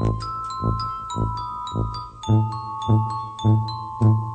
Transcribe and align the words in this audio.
Thank 0.00 0.22
you. 4.02 4.29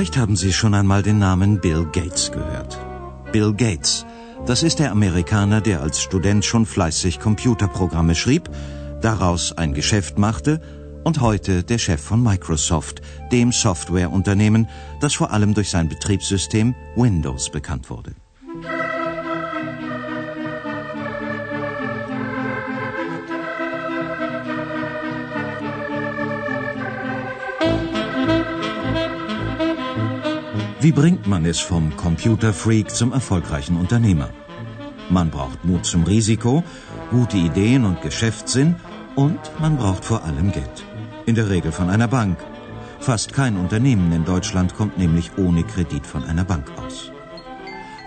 Vielleicht 0.00 0.16
haben 0.16 0.34
Sie 0.34 0.54
schon 0.54 0.72
einmal 0.72 1.02
den 1.02 1.18
Namen 1.18 1.60
Bill 1.60 1.84
Gates 1.84 2.32
gehört. 2.32 2.78
Bill 3.32 3.52
Gates, 3.52 4.06
das 4.46 4.62
ist 4.62 4.78
der 4.78 4.92
Amerikaner, 4.92 5.60
der 5.60 5.82
als 5.82 6.00
Student 6.00 6.42
schon 6.42 6.64
fleißig 6.64 7.20
Computerprogramme 7.20 8.14
schrieb, 8.14 8.48
daraus 9.02 9.52
ein 9.58 9.74
Geschäft 9.74 10.18
machte 10.18 10.62
und 11.04 11.20
heute 11.20 11.64
der 11.64 11.76
Chef 11.76 12.00
von 12.00 12.22
Microsoft, 12.22 13.02
dem 13.30 13.52
Softwareunternehmen, 13.52 14.68
das 15.02 15.12
vor 15.12 15.32
allem 15.32 15.52
durch 15.52 15.68
sein 15.68 15.90
Betriebssystem 15.90 16.74
Windows 16.96 17.50
bekannt 17.50 17.90
wurde. 17.90 18.14
Wie 30.82 30.92
bringt 30.92 31.26
man 31.26 31.44
es 31.44 31.60
vom 31.60 31.94
Computerfreak 31.94 32.90
zum 32.90 33.12
erfolgreichen 33.12 33.76
Unternehmer? 33.76 34.30
Man 35.10 35.28
braucht 35.28 35.62
Mut 35.62 35.84
zum 35.84 36.04
Risiko, 36.04 36.64
gute 37.10 37.36
Ideen 37.36 37.84
und 37.84 38.00
Geschäftssinn 38.00 38.76
und 39.14 39.38
man 39.60 39.76
braucht 39.76 40.06
vor 40.06 40.24
allem 40.24 40.52
Geld. 40.52 40.84
In 41.26 41.34
der 41.34 41.50
Regel 41.50 41.70
von 41.70 41.90
einer 41.90 42.08
Bank. 42.08 42.38
Fast 42.98 43.34
kein 43.34 43.58
Unternehmen 43.58 44.10
in 44.12 44.24
Deutschland 44.24 44.74
kommt 44.74 44.96
nämlich 44.96 45.32
ohne 45.36 45.64
Kredit 45.64 46.06
von 46.06 46.24
einer 46.24 46.44
Bank 46.44 46.72
aus. 46.78 47.12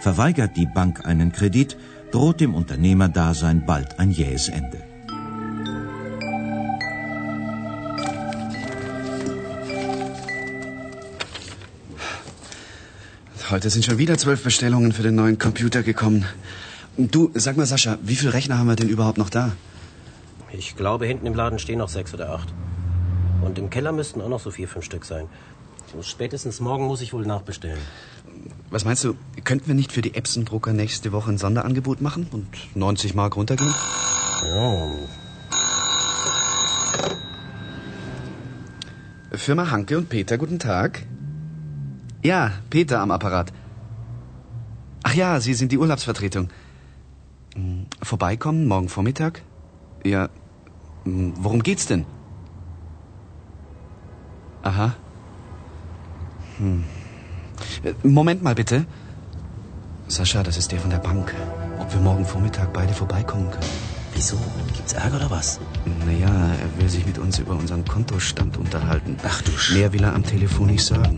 Verweigert 0.02 0.58
die 0.58 0.66
Bank 0.66 1.06
einen 1.06 1.32
Kredit, 1.32 1.78
droht 2.12 2.40
dem 2.40 2.56
Unternehmerdasein 2.56 3.68
bald 3.68 4.00
ein 4.00 4.10
jähes 4.10 4.50
Ende. 4.50 4.93
Heute 13.54 13.70
sind 13.70 13.86
schon 13.86 14.00
wieder 14.00 14.18
zwölf 14.18 14.44
Bestellungen 14.44 14.94
für 14.94 15.04
den 15.04 15.14
neuen 15.14 15.38
Computer 15.38 15.84
gekommen. 15.84 16.26
Du, 16.98 17.30
sag 17.36 17.56
mal, 17.56 17.68
Sascha, 17.68 18.00
wie 18.02 18.16
viele 18.16 18.34
Rechner 18.34 18.58
haben 18.58 18.66
wir 18.66 18.76
denn 18.76 18.90
überhaupt 18.90 19.20
noch 19.20 19.30
da? 19.30 19.52
Ich 20.52 20.76
glaube, 20.76 21.06
hinten 21.06 21.28
im 21.28 21.36
Laden 21.36 21.60
stehen 21.60 21.78
noch 21.78 21.88
sechs 21.88 22.16
oder 22.16 22.32
acht. 22.32 22.52
Und 23.44 23.60
im 23.60 23.70
Keller 23.70 23.92
müssten 23.92 24.22
auch 24.22 24.28
noch 24.28 24.40
so 24.40 24.50
vier, 24.50 24.68
fünf 24.68 24.86
Stück 24.86 25.06
sein. 25.06 25.28
Spätestens 26.02 26.62
morgen 26.62 26.88
muss 26.88 27.02
ich 27.02 27.14
wohl 27.14 27.28
nachbestellen. 27.28 27.78
Was 28.72 28.86
meinst 28.86 29.04
du, 29.04 29.14
könnten 29.44 29.68
wir 29.68 29.76
nicht 29.76 29.92
für 29.92 30.02
die 30.02 30.16
Epson-Drucker 30.16 30.74
nächste 30.74 31.12
Woche 31.12 31.30
ein 31.30 31.38
Sonderangebot 31.38 32.02
machen 32.02 32.26
und 32.32 32.48
90 32.74 33.14
Mark 33.14 33.36
runtergehen? 33.36 33.76
Ja, 34.48 34.90
Firma 39.38 39.70
Hanke 39.70 39.96
und 40.00 40.10
Peter, 40.10 40.40
guten 40.40 40.58
Tag. 40.58 41.04
Ja, 42.24 42.52
Peter 42.70 43.00
am 43.02 43.12
Apparat. 43.12 43.52
Ach 45.04 45.14
ja, 45.14 45.40
Sie 45.42 45.54
sind 45.54 45.72
die 45.72 45.78
Urlaubsvertretung. 45.78 46.50
Hm, 47.56 47.86
Vorbeikommen 48.02 48.66
morgen 48.68 48.88
Vormittag? 48.90 49.42
Ja. 50.06 50.30
hm, 51.04 51.34
Worum 51.38 51.62
geht's 51.62 51.86
denn? 51.86 52.06
Aha. 54.62 54.96
Hm. 56.58 56.86
Moment 58.04 58.42
mal 58.42 58.56
bitte. 58.56 58.86
Sascha, 60.08 60.44
das 60.44 60.58
ist 60.58 60.72
der 60.72 60.80
von 60.80 60.90
der 60.92 61.00
Bank. 61.00 61.34
Ob 61.80 61.94
wir 61.94 62.00
morgen 62.00 62.26
Vormittag 62.26 62.72
beide 62.74 62.94
vorbeikommen 62.94 63.52
können? 63.52 63.94
wieso? 64.14 64.38
Gibt's 64.76 64.94
Ärger 64.94 65.18
oder 65.18 65.32
was? 65.32 65.60
Naja, 66.06 66.28
er 66.28 66.80
will 66.80 66.88
sich 66.88 67.06
mit 67.06 67.18
uns 67.18 67.40
über 67.40 67.56
unseren 67.56 67.84
Kontostand 67.84 68.58
unterhalten. 68.58 69.18
Ach 69.24 69.42
du 69.42 69.52
Sch... 69.52 69.74
Mehr 69.74 69.92
will 69.92 70.04
er 70.04 70.14
am 70.14 70.24
Telefon 70.24 70.68
nicht 70.68 70.86
sagen. 70.86 71.18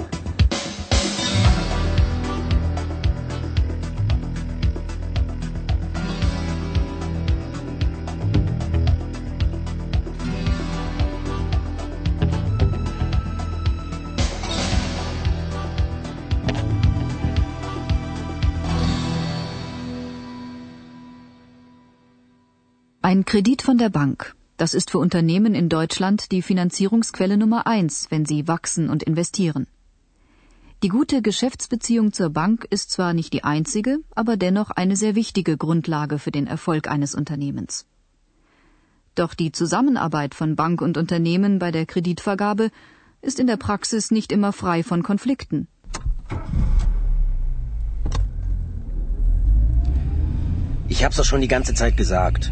Ein 23.16 23.24
Kredit 23.24 23.62
von 23.62 23.78
der 23.78 23.88
Bank. 23.88 24.36
Das 24.58 24.74
ist 24.74 24.92
für 24.92 24.98
Unternehmen 24.98 25.56
in 25.56 25.70
Deutschland 25.70 26.34
die 26.34 26.42
Finanzierungsquelle 26.42 27.38
Nummer 27.38 27.66
eins, 27.66 28.08
wenn 28.09 28.26
sie 28.26 28.50
wachsen 28.50 28.90
und 28.90 29.03
investieren. 29.03 29.68
Die 30.84 30.90
gute 30.90 31.22
Geschäftsbeziehung 31.22 32.12
zur 32.12 32.30
Bank 32.30 32.68
ist 32.70 32.92
zwar 32.92 33.14
nicht 33.14 33.31
die 33.31 33.46
einzige, 33.46 34.00
aber 34.14 34.36
dennoch 34.36 34.70
eine 34.70 34.98
sehr 34.98 35.16
wichtige 35.16 35.56
Grundlage 35.56 36.20
für 36.20 36.31
den 36.31 36.46
Erfolg 36.46 36.90
eines 36.90 37.16
Unternehmens. 37.16 37.86
Doch 39.16 39.34
die 39.34 39.53
Zusammenarbeit 39.53 40.36
von 40.36 40.58
Bank 40.58 40.82
und 40.82 40.97
Unternehmen 40.97 41.58
bei 41.58 41.72
der 41.72 41.86
Kreditvergabe 41.86 42.70
ist 43.22 43.40
in 43.40 43.47
der 43.47 43.56
Praxis 43.56 44.12
nicht 44.12 44.34
immer 44.34 44.52
frei 44.52 44.84
von 44.84 45.03
Konflikten. 45.03 45.70
Ich 50.90 51.06
hab's 51.06 51.16
doch 51.16 51.24
schon 51.24 51.40
die 51.40 51.47
ganze 51.47 51.74
Zeit 51.74 51.96
gesagt. 51.96 52.52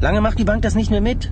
Lange 0.00 0.20
macht 0.20 0.38
die 0.38 0.44
Bank 0.44 0.62
das 0.62 0.74
nicht 0.74 0.90
mehr 0.90 1.00
mit. 1.00 1.30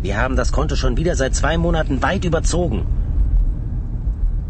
Wir 0.00 0.16
haben 0.16 0.36
das 0.36 0.52
Konto 0.52 0.76
schon 0.76 0.96
wieder 0.96 1.16
seit 1.16 1.34
zwei 1.34 1.58
Monaten 1.58 2.02
weit 2.02 2.24
überzogen. 2.24 2.86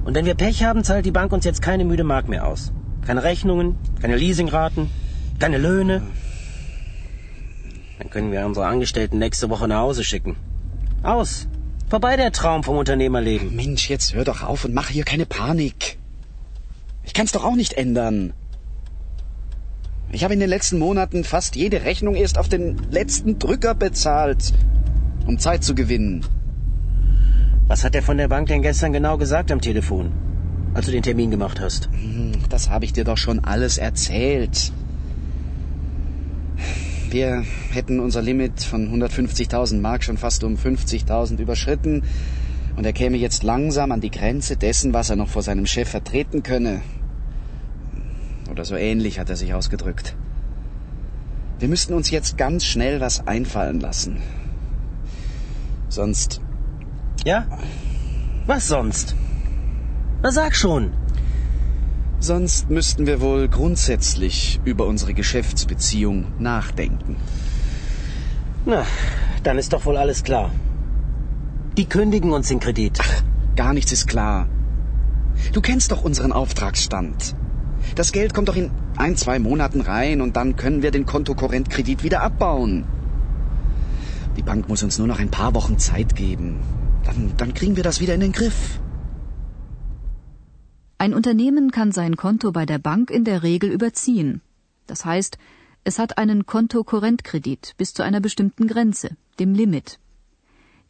Und 0.05 0.15
wenn 0.15 0.27
wir 0.27 0.35
Pech 0.35 0.63
haben, 0.65 0.85
zahlt 0.85 1.07
die 1.07 1.11
Bank 1.11 1.33
uns 1.33 1.45
jetzt 1.45 1.63
keine 1.63 1.85
müde 1.85 2.05
Mark 2.05 2.29
mehr 2.29 2.47
aus. 2.47 2.73
Keine 3.07 3.23
Rechnungen, 3.23 3.77
keine 4.01 4.17
Leasingraten, 4.17 4.91
keine 5.39 5.59
Löhne. 5.59 6.03
Dann 7.99 8.11
können 8.11 8.33
wir 8.33 8.45
unsere 8.45 8.67
Angestellten 8.67 9.19
nächste 9.19 9.51
Woche 9.51 9.69
nach 9.69 9.81
Hause 9.81 10.05
schicken. 10.05 10.37
Aus. 11.03 11.49
Vorbei 11.89 12.17
der 12.17 12.33
Traum 12.33 12.65
vom 12.65 12.77
Unternehmerleben. 12.77 13.57
Mensch, 13.57 13.89
jetzt 13.89 14.15
hör 14.15 14.25
doch 14.25 14.43
auf 14.43 14.67
und 14.67 14.75
mach 14.75 14.89
hier 14.89 15.05
keine 15.05 15.25
Panik. 15.25 15.99
Ich 17.05 17.15
kann's 17.15 17.33
doch 17.33 17.45
auch 17.45 17.57
nicht 17.57 17.73
ändern. 17.73 18.35
Ich 20.11 20.25
habe 20.25 20.35
in 20.35 20.41
den 20.41 20.49
letzten 20.49 20.79
Monaten 20.79 21.23
fast 21.23 21.55
jede 21.55 21.85
Rechnung 21.85 22.15
erst 22.15 22.39
auf 22.39 22.49
den 22.49 22.77
letzten 22.91 23.39
Drücker 23.39 23.75
bezahlt, 23.75 24.55
um 25.27 25.39
Zeit 25.39 25.63
zu 25.63 25.75
gewinnen. 25.75 26.25
Was 27.67 27.85
hat 27.85 27.95
der 27.95 28.03
von 28.03 28.17
der 28.17 28.29
Bank 28.29 28.49
denn 28.49 28.63
gestern 28.63 28.95
genau 28.95 29.19
gesagt 29.19 29.53
am 29.53 29.61
Telefon, 29.61 30.13
als 30.73 30.87
du 30.87 30.93
den 30.93 31.03
Termin 31.03 31.31
gemacht 31.31 31.61
hast? 31.61 31.91
Hm, 31.93 32.33
Das 32.49 32.71
habe 32.71 32.87
ich 32.87 32.95
dir 32.95 33.05
doch 33.05 33.19
schon 33.19 33.41
alles 33.41 33.77
erzählt. 33.77 34.73
Wir 37.11 37.45
hätten 37.71 38.01
unser 38.01 38.23
Limit 38.23 38.63
von 38.63 38.91
150.000 38.91 39.81
Mark 39.81 40.05
schon 40.05 40.17
fast 40.17 40.43
um 40.45 40.57
50.000 40.57 41.39
überschritten 41.39 42.03
und 42.77 42.87
er 42.87 42.93
käme 42.95 43.19
jetzt 43.19 43.43
langsam 43.43 43.93
an 43.93 44.00
die 44.00 44.11
Grenze 44.11 44.56
dessen, 44.56 44.94
was 44.94 45.11
er 45.11 45.17
noch 45.17 45.29
vor 45.29 45.43
seinem 45.43 45.67
Chef 45.67 45.88
vertreten 45.88 46.43
könne. 46.43 46.81
Oder 48.50 48.65
so 48.65 48.77
ähnlich 48.77 49.19
hat 49.19 49.31
er 49.31 49.37
sich 49.37 49.55
ausgedrückt. 49.55 50.17
Wir 51.59 51.69
müssten 51.69 51.95
uns 51.95 52.11
jetzt 52.11 52.39
ganz 52.39 52.65
schnell 52.65 53.00
was 53.00 53.27
einfallen 53.27 53.81
lassen. 53.81 54.23
Sonst 55.89 56.41
Ja? 57.25 57.47
Was 58.47 58.69
sonst? 58.69 59.15
Na 60.23 60.31
sag 60.31 60.55
schon. 60.55 60.93
Sonst 62.21 62.71
müssten 62.71 63.06
wir 63.06 63.21
wohl 63.21 63.49
grundsätzlich 63.49 64.61
über 64.65 64.87
unsere 64.87 65.15
Geschäftsbeziehung 65.15 66.27
nachdenken. 66.39 67.17
Na, 68.67 68.85
dann 69.43 69.59
ist 69.59 69.73
doch 69.73 69.85
wohl 69.87 69.97
alles 69.97 70.25
klar. 70.25 70.51
Die 71.77 71.87
kündigen 71.87 72.33
uns 72.33 72.49
den 72.49 72.61
Kredit. 72.61 72.99
Gar 73.56 73.73
nichts 73.73 73.93
ist 73.93 74.09
klar. 74.09 74.49
Du 75.53 75.61
kennst 75.61 75.93
doch 75.93 76.03
unseren 76.03 76.33
Auftragsstand. 76.33 77.37
Das 77.99 78.12
Geld 78.12 78.33
kommt 78.33 78.49
doch 78.49 78.55
in 78.55 78.71
ein, 78.97 79.17
zwei 79.17 79.41
Monaten 79.41 79.81
rein 79.81 80.21
und 80.21 80.37
dann 80.37 80.55
können 80.55 80.83
wir 80.83 80.93
den 80.93 81.05
Kontokorrentkredit 81.05 82.05
wieder 82.05 82.21
abbauen. 82.23 82.85
Die 84.37 84.45
Bank 84.50 84.69
muss 84.69 84.85
uns 84.85 84.99
nur 84.99 85.09
noch 85.09 85.19
ein 85.19 85.33
paar 85.33 85.53
Wochen 85.55 85.79
Zeit 85.79 86.15
geben. 86.15 86.61
Dann, 87.05 87.33
dann 87.37 87.55
kriegen 87.55 87.75
wir 87.75 87.83
das 87.83 88.00
wieder 88.00 88.15
in 88.15 88.21
den 88.21 88.31
Griff. 88.31 88.79
Ein 90.97 91.12
Unternehmen 91.12 91.73
kann 91.73 91.91
sein 91.91 92.15
Konto 92.17 92.53
bei 92.53 92.67
der 92.67 92.79
Bank 92.79 93.11
in 93.11 93.25
der 93.25 93.43
Regel 93.43 93.69
überziehen. 93.69 94.43
Das 94.87 95.05
heißt, 95.05 95.37
es 95.83 95.99
hat 95.99 96.19
einen 96.19 96.47
Kontokorrentkredit 96.47 97.75
bis 97.79 97.94
zu 97.94 98.05
einer 98.05 98.21
bestimmten 98.21 98.69
Grenze, 98.69 99.17
dem 99.41 99.55
Limit. 99.55 99.99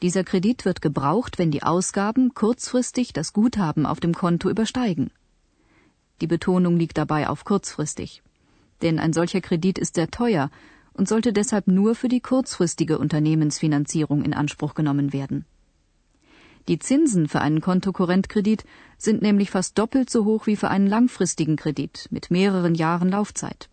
Dieser 0.03 0.25
Kredit 0.25 0.67
wird 0.67 0.83
gebraucht, 0.83 1.39
wenn 1.39 1.51
die 1.51 1.63
Ausgaben 1.63 2.35
kurzfristig 2.35 3.15
das 3.15 3.33
Guthaben 3.33 3.87
auf 3.87 3.99
dem 3.99 4.13
Konto 4.13 4.51
übersteigen. 4.51 5.11
Die 6.21 6.27
Betonung 6.27 6.77
liegt 6.77 6.99
dabei 6.99 7.29
auf 7.29 7.45
kurzfristig. 7.45 8.23
Denn 8.83 8.99
ein 8.99 9.13
solcher 9.13 9.41
Kredit 9.41 9.79
ist 9.79 9.95
sehr 9.95 10.11
teuer 10.11 10.51
und 10.93 11.09
sollte 11.09 11.33
deshalb 11.33 11.69
nur 11.69 11.95
für 11.95 12.09
die 12.09 12.21
kurzfristige 12.21 12.99
Unternehmensfinanzierung 12.99 14.25
in 14.25 14.35
Anspruch 14.35 14.75
genommen 14.75 15.13
werden. 15.13 15.45
Die 16.67 16.79
Zinsen 16.79 17.29
für 17.29 17.41
einen 17.41 17.61
Kontokorrentkredit 17.61 18.65
sind 18.99 19.23
nämlich 19.23 19.51
fast 19.51 19.79
doppelt 19.79 20.11
so 20.11 20.25
hoch 20.25 20.47
wie 20.47 20.57
für 20.57 20.69
einen 20.69 20.87
langfristigen 20.87 21.57
Kredit 21.57 22.09
mit 22.11 22.31
mehreren 22.31 22.75
Jahren 22.75 23.09
Laufzeit. 23.09 23.71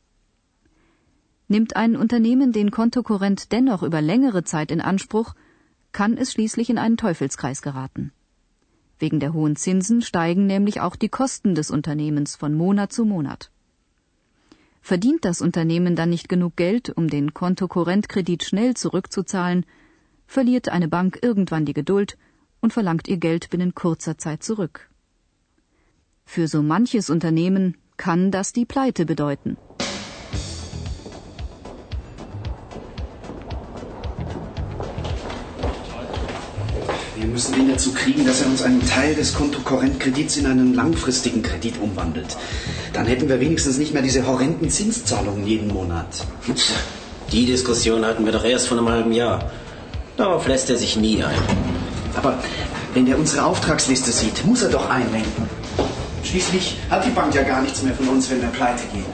Nimmt 1.47 1.75
ein 1.75 1.95
Unternehmen 1.97 2.53
den 2.53 2.71
Kontokorrent 2.71 3.51
dennoch 3.51 3.83
über 3.83 4.01
längere 4.01 4.43
Zeit 4.43 4.71
in 4.71 4.81
Anspruch, 4.81 5.35
kann 5.91 6.17
es 6.17 6.31
schließlich 6.31 6.69
in 6.69 6.77
einen 6.77 6.97
Teufelskreis 6.97 7.61
geraten. 7.61 8.11
Wegen 8.97 9.19
der 9.19 9.33
hohen 9.33 9.55
Zinsen 9.55 10.01
steigen 10.01 10.45
nämlich 10.45 10.79
auch 10.81 10.95
die 10.95 11.09
Kosten 11.09 11.55
des 11.55 11.69
Unternehmens 11.69 12.35
von 12.35 12.53
Monat 12.53 12.93
zu 12.93 13.05
Monat. 13.05 13.51
Verdient 14.81 15.25
das 15.25 15.41
Unternehmen 15.41 15.95
dann 15.95 16.09
nicht 16.09 16.29
genug 16.29 16.55
Geld, 16.55 16.91
um 16.95 17.09
den 17.09 17.33
Kontokorrentkredit 17.33 18.43
schnell 18.43 18.75
zurückzuzahlen, 18.75 19.65
verliert 20.27 20.69
eine 20.69 20.87
Bank 20.87 21.19
irgendwann 21.21 21.65
die 21.65 21.73
Geduld 21.73 22.17
und 22.61 22.71
verlangt 22.71 23.07
ihr 23.07 23.17
Geld 23.17 23.49
binnen 23.49 23.75
kurzer 23.75 24.17
Zeit 24.17 24.43
zurück. 24.43 24.89
Für 26.23 26.47
so 26.47 26.61
manches 26.61 27.09
Unternehmen 27.09 27.77
kann 27.97 28.31
das 28.31 28.53
die 28.53 28.65
Pleite 28.65 29.05
bedeuten. 29.05 29.57
Müssen 37.35 37.53
ihn 37.59 37.69
dazu 37.69 37.91
kriegen, 37.91 38.25
dass 38.25 38.41
er 38.41 38.47
uns 38.47 38.61
einen 38.61 38.85
Teil 38.87 39.13
des 39.13 39.33
Kontokorrentkredits 39.33 40.37
in 40.37 40.45
einen 40.45 40.73
langfristigen 40.73 41.41
Kredit 41.41 41.81
umwandelt. 41.81 42.37
Dann 42.93 43.05
hätten 43.05 43.27
wir 43.27 43.41
wenigstens 43.41 43.77
nicht 43.77 43.93
mehr 43.93 44.01
diese 44.01 44.25
horrenden 44.25 44.69
Zinszahlungen 44.69 45.45
jeden 45.45 45.67
Monat. 45.67 46.07
Die 47.33 47.45
Diskussion 47.45 48.05
hatten 48.05 48.23
wir 48.23 48.31
doch 48.31 48.45
erst 48.45 48.69
vor 48.69 48.77
einem 48.77 48.87
halben 48.87 49.11
Jahr. 49.11 49.51
Darauf 50.15 50.47
lässt 50.47 50.69
er 50.69 50.77
sich 50.77 50.95
nie 50.95 51.21
ein. 51.23 51.35
Aber 52.15 52.37
wenn 52.93 53.05
er 53.05 53.19
unsere 53.19 53.43
Auftragsliste 53.43 54.13
sieht, 54.13 54.45
muss 54.45 54.61
er 54.61 54.69
doch 54.69 54.89
einlenken. 54.89 55.49
Schließlich 56.23 56.77
hat 56.89 57.05
die 57.05 57.09
Bank 57.09 57.35
ja 57.35 57.43
gar 57.43 57.61
nichts 57.61 57.83
mehr 57.83 57.95
von 57.95 58.07
uns, 58.07 58.29
wenn 58.29 58.41
wir 58.41 58.49
pleite 58.49 58.83
gehen. 58.93 59.05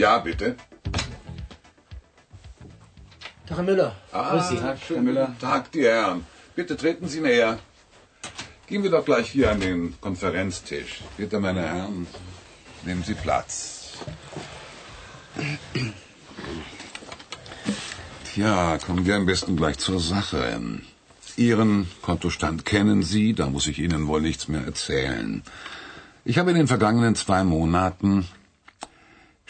Ja, 0.00 0.16
bitte. 0.18 0.56
Tag, 3.46 3.58
Herr 3.58 3.64
Müller. 3.64 3.94
Ah, 4.12 4.30
Grüß 4.30 4.48
Sie. 4.48 4.56
Tag, 4.56 4.78
Herr 4.88 5.02
Müller. 5.02 5.36
Tag, 5.38 5.72
die 5.72 5.84
Herren. 5.84 6.24
Bitte 6.56 6.74
treten 6.74 7.06
Sie 7.06 7.20
näher. 7.20 7.58
Gehen 8.66 8.82
wir 8.82 8.90
doch 8.90 9.04
gleich 9.04 9.28
hier 9.30 9.50
an 9.50 9.60
den 9.60 10.00
Konferenztisch. 10.00 11.02
Bitte, 11.18 11.38
meine 11.38 11.60
Herren. 11.60 12.06
Nehmen 12.86 13.04
Sie 13.04 13.12
Platz. 13.12 13.98
Tja, 18.32 18.78
kommen 18.78 19.04
wir 19.04 19.16
am 19.16 19.26
besten 19.26 19.54
gleich 19.54 19.76
zur 19.76 20.00
Sache. 20.00 20.40
Ihren 21.36 21.90
Kontostand 22.00 22.64
kennen 22.64 23.02
Sie, 23.02 23.34
da 23.34 23.50
muss 23.50 23.66
ich 23.66 23.78
Ihnen 23.78 24.06
wohl 24.06 24.22
nichts 24.22 24.48
mehr 24.48 24.64
erzählen. 24.64 25.42
Ich 26.24 26.38
habe 26.38 26.52
in 26.52 26.56
den 26.56 26.68
vergangenen 26.68 27.16
zwei 27.16 27.44
Monaten 27.44 28.26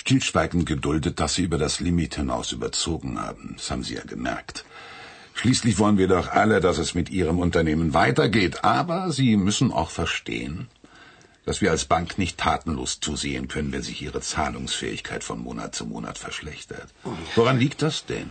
stillschweigend 0.00 0.64
geduldet, 0.64 1.20
dass 1.20 1.34
Sie 1.34 1.42
über 1.42 1.58
das 1.58 1.78
Limit 1.80 2.14
hinaus 2.14 2.52
überzogen 2.52 3.20
haben. 3.20 3.54
Das 3.56 3.70
haben 3.70 3.84
Sie 3.84 3.94
ja 3.94 4.02
gemerkt. 4.02 4.64
Schließlich 5.34 5.78
wollen 5.78 5.98
wir 5.98 6.08
doch 6.08 6.28
alle, 6.28 6.60
dass 6.60 6.78
es 6.78 6.94
mit 6.94 7.10
Ihrem 7.10 7.38
Unternehmen 7.38 7.92
weitergeht. 7.92 8.64
Aber 8.64 9.12
Sie 9.12 9.36
müssen 9.36 9.72
auch 9.72 9.90
verstehen, 9.90 10.68
dass 11.44 11.60
wir 11.60 11.70
als 11.70 11.84
Bank 11.84 12.16
nicht 12.16 12.38
tatenlos 12.38 13.00
zusehen 13.00 13.48
können, 13.48 13.72
wenn 13.72 13.82
sich 13.82 14.00
Ihre 14.00 14.22
Zahlungsfähigkeit 14.22 15.22
von 15.22 15.38
Monat 15.40 15.74
zu 15.74 15.84
Monat 15.84 16.16
verschlechtert. 16.16 16.88
Woran 17.34 17.58
liegt 17.58 17.82
das 17.82 18.06
denn? 18.06 18.30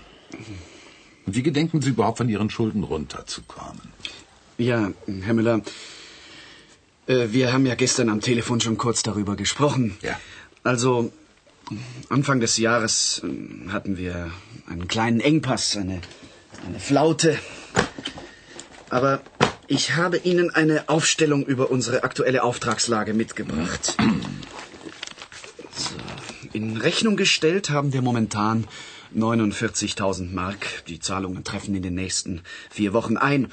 Und 1.25 1.36
wie 1.36 1.44
gedenken 1.44 1.81
Sie 1.83 1.92
überhaupt 1.92 2.18
von 2.18 2.30
Ihren 2.30 2.50
Schulden 2.50 2.83
runterzukommen? 2.83 3.94
Ja, 4.57 4.92
Herr 5.22 5.33
Müller, 5.36 5.62
äh, 7.06 7.27
wir 7.30 7.54
haben 7.54 7.65
ja 7.68 7.75
gestern 7.75 8.10
am 8.10 8.22
Telefon 8.22 8.60
schon 8.60 8.77
kurz 8.77 9.04
darüber 9.04 9.36
gesprochen. 9.36 9.98
Ja. 10.01 10.19
Also, 10.63 11.12
Anfang 12.10 12.39
des 12.39 12.57
Jahres 12.57 13.21
äh, 13.24 13.69
hatten 13.69 13.98
wir 13.98 14.31
einen 14.68 14.88
kleinen 14.88 15.19
Engpass, 15.19 15.77
eine, 15.77 16.01
eine 16.66 16.80
Flaute. 16.80 17.38
Aber 18.89 19.21
ich 19.68 19.95
habe 19.95 20.18
Ihnen 20.18 20.50
eine 20.50 20.89
Aufstellung 20.89 21.45
über 21.45 21.69
unsere 21.69 22.04
aktuelle 22.04 22.44
Auftragslage 22.44 23.13
mitgebracht. 23.13 23.95
So. 25.75 25.95
In 26.54 26.77
Rechnung 26.77 27.16
gestellt 27.16 27.69
haben 27.69 27.94
wir 27.94 28.01
momentan 28.01 28.68
49.000 29.15 30.33
Mark. 30.33 30.86
Die 30.88 31.00
Zahlungen 31.00 31.44
treffen 31.44 31.75
in 31.75 31.83
den 31.83 31.95
nächsten 31.95 32.42
vier 32.69 32.94
Wochen 32.94 33.18
ein. 33.18 33.51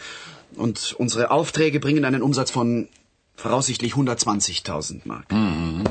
Und 0.54 0.94
unsere 0.98 1.30
Aufträge 1.30 1.80
bringen 1.80 2.06
einen 2.06 2.22
Umsatz 2.22 2.50
von 2.50 2.88
voraussichtlich 3.34 3.92
120.000 3.92 5.02
Mark. 5.04 5.30
Mhm. 5.30 5.84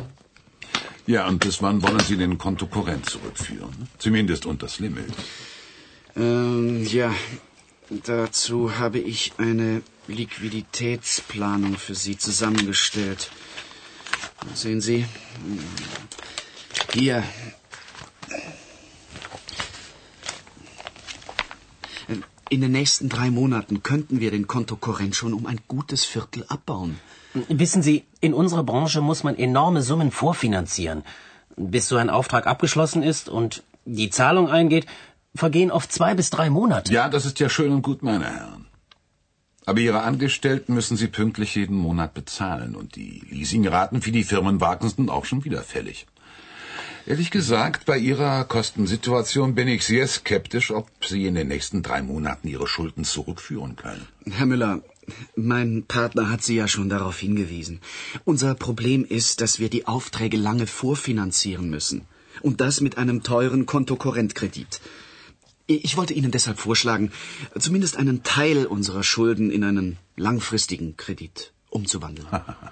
Ja, 1.08 1.28
und 1.28 1.40
bis 1.40 1.62
wann 1.62 1.84
wollen 1.84 2.02
Sie 2.02 2.18
den 2.18 2.38
Kontokorrent 2.38 3.06
zurückführen? 3.06 3.88
Zumindest 4.00 4.46
unter 4.46 4.66
das 4.66 4.80
Limit. 4.80 5.14
Ähm, 6.16 6.84
ja, 6.86 7.14
dazu 7.90 8.78
habe 8.80 9.00
ich 9.00 9.34
eine 9.38 9.84
Liquiditätsplanung 10.08 11.78
für 11.78 11.94
Sie 11.94 12.18
zusammengestellt. 12.18 13.30
Sehen 14.54 14.82
Sie? 14.82 15.06
Hier. 16.94 17.24
In 22.50 22.62
den 22.62 22.72
nächsten 22.72 23.10
drei 23.10 23.32
Monaten 23.32 23.84
könnten 23.84 24.20
wir 24.20 24.32
den 24.32 24.48
Kontokorrent 24.48 25.16
schon 25.16 25.34
um 25.34 25.46
ein 25.46 25.60
gutes 25.68 26.06
Viertel 26.06 26.46
abbauen. 26.48 27.00
Wissen 27.50 27.82
Sie, 27.82 28.06
in 28.22 28.34
unserer 28.34 28.64
Branche 28.64 29.02
muss 29.02 29.24
man 29.24 29.38
enorme 29.38 29.82
Summen 29.82 30.12
vorfinanzieren. 30.12 31.04
Bis 31.58 31.88
so 31.88 31.98
ein 31.98 32.10
Auftrag 32.10 32.48
abgeschlossen 32.48 33.04
ist 33.04 33.30
und 33.30 33.64
die 33.86 34.10
Zahlung 34.10 34.50
eingeht, 34.50 34.86
vergehen 35.36 35.72
oft 35.72 35.92
zwei 35.92 36.14
bis 36.14 36.30
drei 36.30 36.50
Monate. 36.50 36.94
Ja, 36.94 37.10
das 37.10 37.26
ist 37.26 37.40
ja 37.40 37.50
schön 37.50 37.72
und 37.72 37.82
gut, 37.82 38.04
meine 38.04 38.26
Herren. 38.26 38.66
Aber 39.66 39.80
Ihre 39.80 40.04
Angestellten 40.04 40.74
müssen 40.74 40.96
Sie 40.96 41.08
pünktlich 41.08 41.56
jeden 41.56 41.76
Monat 41.76 42.14
bezahlen 42.14 42.76
und 42.76 42.96
die 42.96 43.24
Leasingraten 43.30 44.02
für 44.02 44.12
die 44.12 44.24
Firmenwagen 44.24 44.90
sind 44.90 45.10
auch 45.10 45.26
schon 45.26 45.44
wieder 45.44 45.62
fällig. 45.62 46.06
Ehrlich 47.08 47.30
gesagt, 47.30 47.86
bei 47.86 47.98
Ihrer 48.00 48.46
Kostensituation 48.46 49.54
bin 49.54 49.68
ich 49.68 49.86
sehr 49.86 50.08
skeptisch, 50.08 50.72
ob 50.72 50.90
Sie 51.06 51.28
in 51.28 51.36
den 51.36 51.48
nächsten 51.48 51.84
drei 51.84 52.02
Monaten 52.02 52.48
Ihre 52.48 52.68
Schulden 52.68 53.04
zurückführen 53.04 53.76
können. 53.76 54.08
Herr 54.26 54.48
Müller, 54.48 54.82
mein 55.36 55.84
Partner 55.88 56.30
hat 56.30 56.44
Sie 56.44 56.56
ja 56.56 56.68
schon 56.68 56.90
darauf 56.90 57.20
hingewiesen. 57.20 57.82
Unser 58.24 58.56
Problem 58.56 59.06
ist, 59.06 59.42
dass 59.42 59.60
wir 59.60 59.70
die 59.70 59.88
Aufträge 59.88 60.38
lange 60.38 60.68
vorfinanzieren 60.68 61.70
müssen. 61.70 62.02
Und 62.42 62.62
das 62.62 62.82
mit 62.82 62.98
einem 62.98 63.24
teuren 63.24 63.66
Kontokorrentkredit. 63.66 64.82
Ich 65.68 65.98
wollte 65.98 66.14
Ihnen 66.14 66.32
deshalb 66.32 66.60
vorschlagen, 66.60 67.12
zumindest 67.58 67.98
einen 67.98 68.24
Teil 68.24 68.66
unserer 68.66 69.04
Schulden 69.04 69.50
in 69.50 69.64
einen 69.64 69.98
langfristigen 70.16 70.96
Kredit 70.96 71.54
umzuwandeln. 71.70 72.28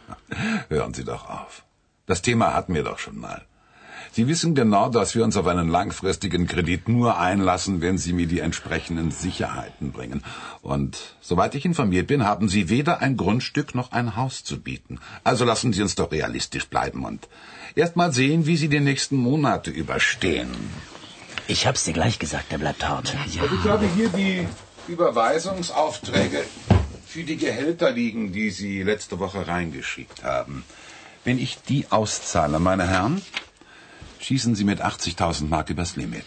Hören 0.70 0.94
Sie 0.94 1.04
doch 1.04 1.28
auf. 1.30 1.64
Das 2.06 2.22
Thema 2.22 2.54
hatten 2.54 2.74
wir 2.74 2.84
doch 2.84 3.00
schon 3.00 3.18
mal. 3.18 3.46
Sie 4.16 4.28
wissen 4.28 4.54
genau, 4.54 4.90
dass 4.90 5.16
wir 5.16 5.24
uns 5.24 5.36
auf 5.38 5.48
einen 5.48 5.70
langfristigen 5.70 6.46
Kredit 6.46 6.88
nur 6.88 7.18
einlassen, 7.18 7.82
wenn 7.82 7.98
Sie 7.98 8.14
mir 8.14 8.28
die 8.28 8.42
entsprechenden 8.42 9.10
Sicherheiten 9.10 9.92
bringen. 9.92 10.24
Und 10.62 11.16
soweit 11.20 11.56
ich 11.56 11.66
informiert 11.66 12.06
bin, 12.06 12.24
haben 12.24 12.48
Sie 12.48 12.70
weder 12.70 13.00
ein 13.00 13.18
Grundstück 13.18 13.74
noch 13.74 13.92
ein 13.92 14.16
Haus 14.16 14.44
zu 14.44 14.60
bieten. 14.60 15.00
Also 15.24 15.46
lassen 15.46 15.74
Sie 15.74 15.82
uns 15.82 15.96
doch 15.96 16.12
realistisch 16.12 16.68
bleiben 16.68 17.06
und 17.06 17.28
erst 17.74 17.96
mal 17.96 18.14
sehen, 18.14 18.46
wie 18.46 18.56
Sie 18.56 18.68
die 18.68 18.82
nächsten 18.82 19.18
Monate 19.18 19.72
überstehen. 19.72 20.52
Ich 21.48 21.66
hab's 21.66 21.84
dir 21.84 21.94
gleich 21.94 22.20
gesagt, 22.20 22.52
der 22.52 22.60
bleibt 22.60 22.88
hart. 22.88 23.16
Ja. 23.34 23.42
Also 23.42 23.56
ich 23.56 23.68
habe 23.68 23.88
hier 23.96 24.10
die 24.10 24.48
Überweisungsaufträge 24.88 26.44
für 27.08 27.24
die 27.24 27.38
Gehälter 27.38 27.90
liegen, 27.90 28.32
die 28.32 28.52
Sie 28.52 28.84
letzte 28.84 29.18
Woche 29.18 29.48
reingeschickt 29.48 30.24
haben. 30.24 30.64
Wenn 31.24 31.40
ich 31.40 31.58
die 31.64 31.88
auszahle, 31.90 32.60
meine 32.60 32.88
Herren, 32.88 33.24
schießen 34.24 34.56
Sie 34.56 34.64
mit 34.64 34.82
80.000 34.82 35.48
Mark 35.48 35.70
übers 35.70 35.96
Limit. 35.96 36.26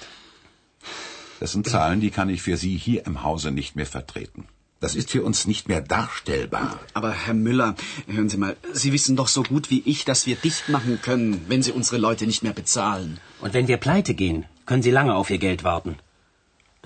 Das 1.41 1.53
sind 1.53 1.69
Zahlen, 1.69 2.01
die 2.01 2.11
kann 2.11 2.29
ich 2.29 2.43
für 2.43 2.57
Sie 2.57 2.77
hier 2.77 3.07
im 3.07 3.23
Hause 3.23 3.51
nicht 3.51 3.77
mehr 3.77 3.87
vertreten. 3.87 4.45
Das 4.81 4.95
ist 4.95 5.11
für 5.11 5.23
uns 5.23 5.47
nicht 5.47 5.69
mehr 5.69 5.81
darstellbar. 5.81 6.79
Aber 6.93 7.13
Herr 7.13 7.35
Müller, 7.35 7.75
hören 8.07 8.29
Sie 8.29 8.37
mal, 8.37 8.57
Sie 8.73 8.93
wissen 8.93 9.17
doch 9.17 9.29
so 9.29 9.43
gut 9.43 9.71
wie 9.71 9.83
ich, 9.87 10.05
dass 10.05 10.27
wir 10.27 10.37
dicht 10.37 10.69
machen 10.69 11.01
können, 11.01 11.45
wenn 11.49 11.63
Sie 11.63 11.73
unsere 11.73 11.97
Leute 11.97 12.27
nicht 12.27 12.43
mehr 12.43 12.53
bezahlen. 12.53 13.19
Und 13.41 13.55
wenn 13.55 13.69
wir 13.69 13.79
pleite 13.79 14.15
gehen, 14.15 14.45
können 14.67 14.83
Sie 14.83 14.91
lange 14.91 15.15
auf 15.15 15.31
Ihr 15.31 15.39
Geld 15.39 15.65
warten. 15.65 15.97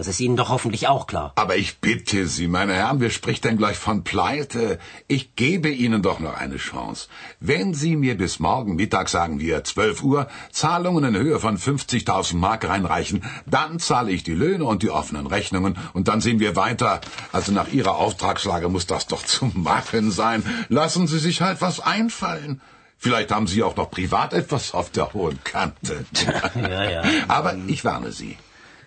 Das 0.01 0.09
ist 0.09 0.21
Ihnen 0.21 0.37
doch 0.39 0.49
hoffentlich 0.49 0.89
auch 0.89 1.07
klar. 1.07 1.33
Aber 1.35 1.57
ich 1.57 1.81
bitte 1.81 2.27
Sie, 2.27 2.49
meine 2.49 2.73
Herren, 2.73 3.01
wer 3.01 3.11
spricht 3.11 3.45
denn 3.45 3.59
gleich 3.59 3.77
von 3.77 4.03
Pleite? 4.03 4.79
Ich 5.09 5.37
gebe 5.37 5.69
Ihnen 5.69 6.01
doch 6.01 6.21
noch 6.21 6.39
eine 6.39 6.57
Chance. 6.57 7.09
Wenn 7.39 7.75
Sie 7.75 7.97
mir 7.97 8.17
bis 8.17 8.39
morgen 8.39 8.77
Mittag, 8.77 9.11
sagen 9.11 9.41
wir 9.41 9.63
12 9.63 10.03
Uhr, 10.03 10.27
Zahlungen 10.53 11.05
in 11.05 11.17
Höhe 11.17 11.39
von 11.39 11.59
50.000 11.59 12.37
Mark 12.37 12.67
reinreichen, 12.67 13.25
dann 13.45 13.79
zahle 13.79 14.11
ich 14.11 14.23
die 14.23 14.33
Löhne 14.33 14.65
und 14.65 14.83
die 14.83 14.89
offenen 14.89 15.27
Rechnungen 15.27 15.77
und 15.93 16.09
dann 16.09 16.23
sehen 16.23 16.41
wir 16.41 16.57
weiter. 16.57 17.03
Also 17.31 17.53
nach 17.53 17.69
Ihrer 17.69 17.97
Auftragslage 17.97 18.71
muss 18.71 18.87
das 18.87 19.07
doch 19.07 19.23
zu 19.23 19.51
machen 19.53 20.11
sein. 20.13 20.43
Lassen 20.71 21.09
Sie 21.09 21.19
sich 21.19 21.43
halt 21.43 21.61
was 21.61 21.79
einfallen. 21.79 22.63
Vielleicht 22.97 23.33
haben 23.33 23.47
Sie 23.47 23.63
auch 23.63 23.77
noch 23.77 23.91
privat 23.91 24.33
etwas 24.33 24.73
auf 24.73 24.89
der 24.89 25.13
hohen 25.13 25.45
Kante. 25.45 26.07
ja, 26.55 26.91
ja. 26.91 27.03
Aber 27.29 27.55
ich 27.67 27.85
warne 27.85 28.13
Sie. 28.13 28.39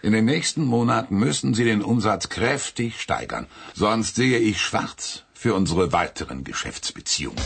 In 0.03 0.11
den 0.11 0.25
nächsten 0.25 0.65
Monaten 0.65 1.15
müssen 1.15 1.53
Sie 1.53 1.63
den 1.63 1.81
Umsatz 1.81 2.27
kräftig 2.27 2.99
steigern, 2.99 3.47
sonst 3.73 4.15
sehe 4.15 4.37
ich 4.37 4.59
schwarz 4.61 5.23
für 5.33 5.53
unsere 5.55 5.93
weiteren 5.93 6.43
Geschäftsbeziehungen. 6.43 7.39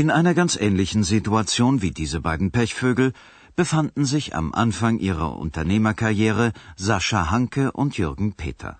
In 0.00 0.12
einer 0.12 0.32
ganz 0.32 0.54
ähnlichen 0.54 1.02
Situation 1.02 1.82
wie 1.82 1.90
diese 1.90 2.20
beiden 2.20 2.52
Pechvögel 2.52 3.12
befanden 3.56 4.04
sich 4.04 4.36
am 4.36 4.54
Anfang 4.54 5.00
ihrer 5.00 5.36
Unternehmerkarriere 5.36 6.52
Sascha 6.76 7.32
Hanke 7.32 7.72
und 7.72 7.98
Jürgen 7.98 8.34
Peter. 8.34 8.78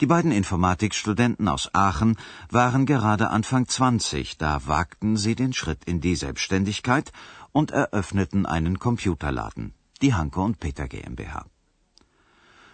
Die 0.00 0.06
beiden 0.06 0.30
Informatikstudenten 0.30 1.48
aus 1.48 1.74
Aachen 1.74 2.16
waren 2.48 2.86
gerade 2.86 3.30
Anfang 3.30 3.66
20, 3.66 4.38
da 4.38 4.68
wagten 4.68 5.16
sie 5.16 5.34
den 5.34 5.52
Schritt 5.52 5.84
in 5.84 6.00
die 6.00 6.14
Selbstständigkeit 6.14 7.10
und 7.50 7.72
eröffneten 7.72 8.46
einen 8.46 8.78
Computerladen, 8.78 9.74
die 10.00 10.14
Hanke 10.14 10.42
und 10.42 10.60
Peter 10.60 10.86
GmbH. 10.86 11.49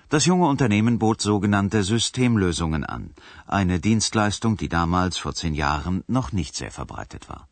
Das 0.09 0.25
junge 0.25 0.47
Unternehmen 0.47 1.01
bot 1.01 1.21
sogenannte 1.21 1.83
Systemlösungen 1.83 2.85
an, 2.85 3.13
eine 3.49 3.81
Dienstleistung, 3.81 4.57
die 4.57 4.69
damals 4.69 5.19
vor 5.19 5.35
zehn 5.35 5.53
Jahren 5.53 6.05
noch 6.07 6.31
nicht 6.31 6.55
sehr 6.55 6.71
verbreitet 6.71 7.29
war. 7.29 7.49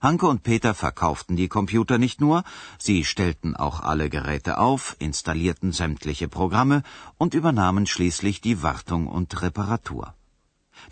Hanke 0.00 0.28
und 0.28 0.44
Peter 0.44 0.74
verkauften 0.74 1.34
die 1.34 1.48
Computer 1.48 1.98
nicht 1.98 2.20
nur, 2.20 2.44
sie 2.78 3.02
stellten 3.04 3.56
auch 3.56 3.80
alle 3.80 4.10
Geräte 4.10 4.58
auf, 4.58 4.94
installierten 5.00 5.72
sämtliche 5.72 6.28
Programme 6.28 6.84
und 7.18 7.34
übernahmen 7.34 7.86
schließlich 7.86 8.40
die 8.40 8.62
Wartung 8.62 9.08
und 9.08 9.42
Reparatur. 9.42 10.14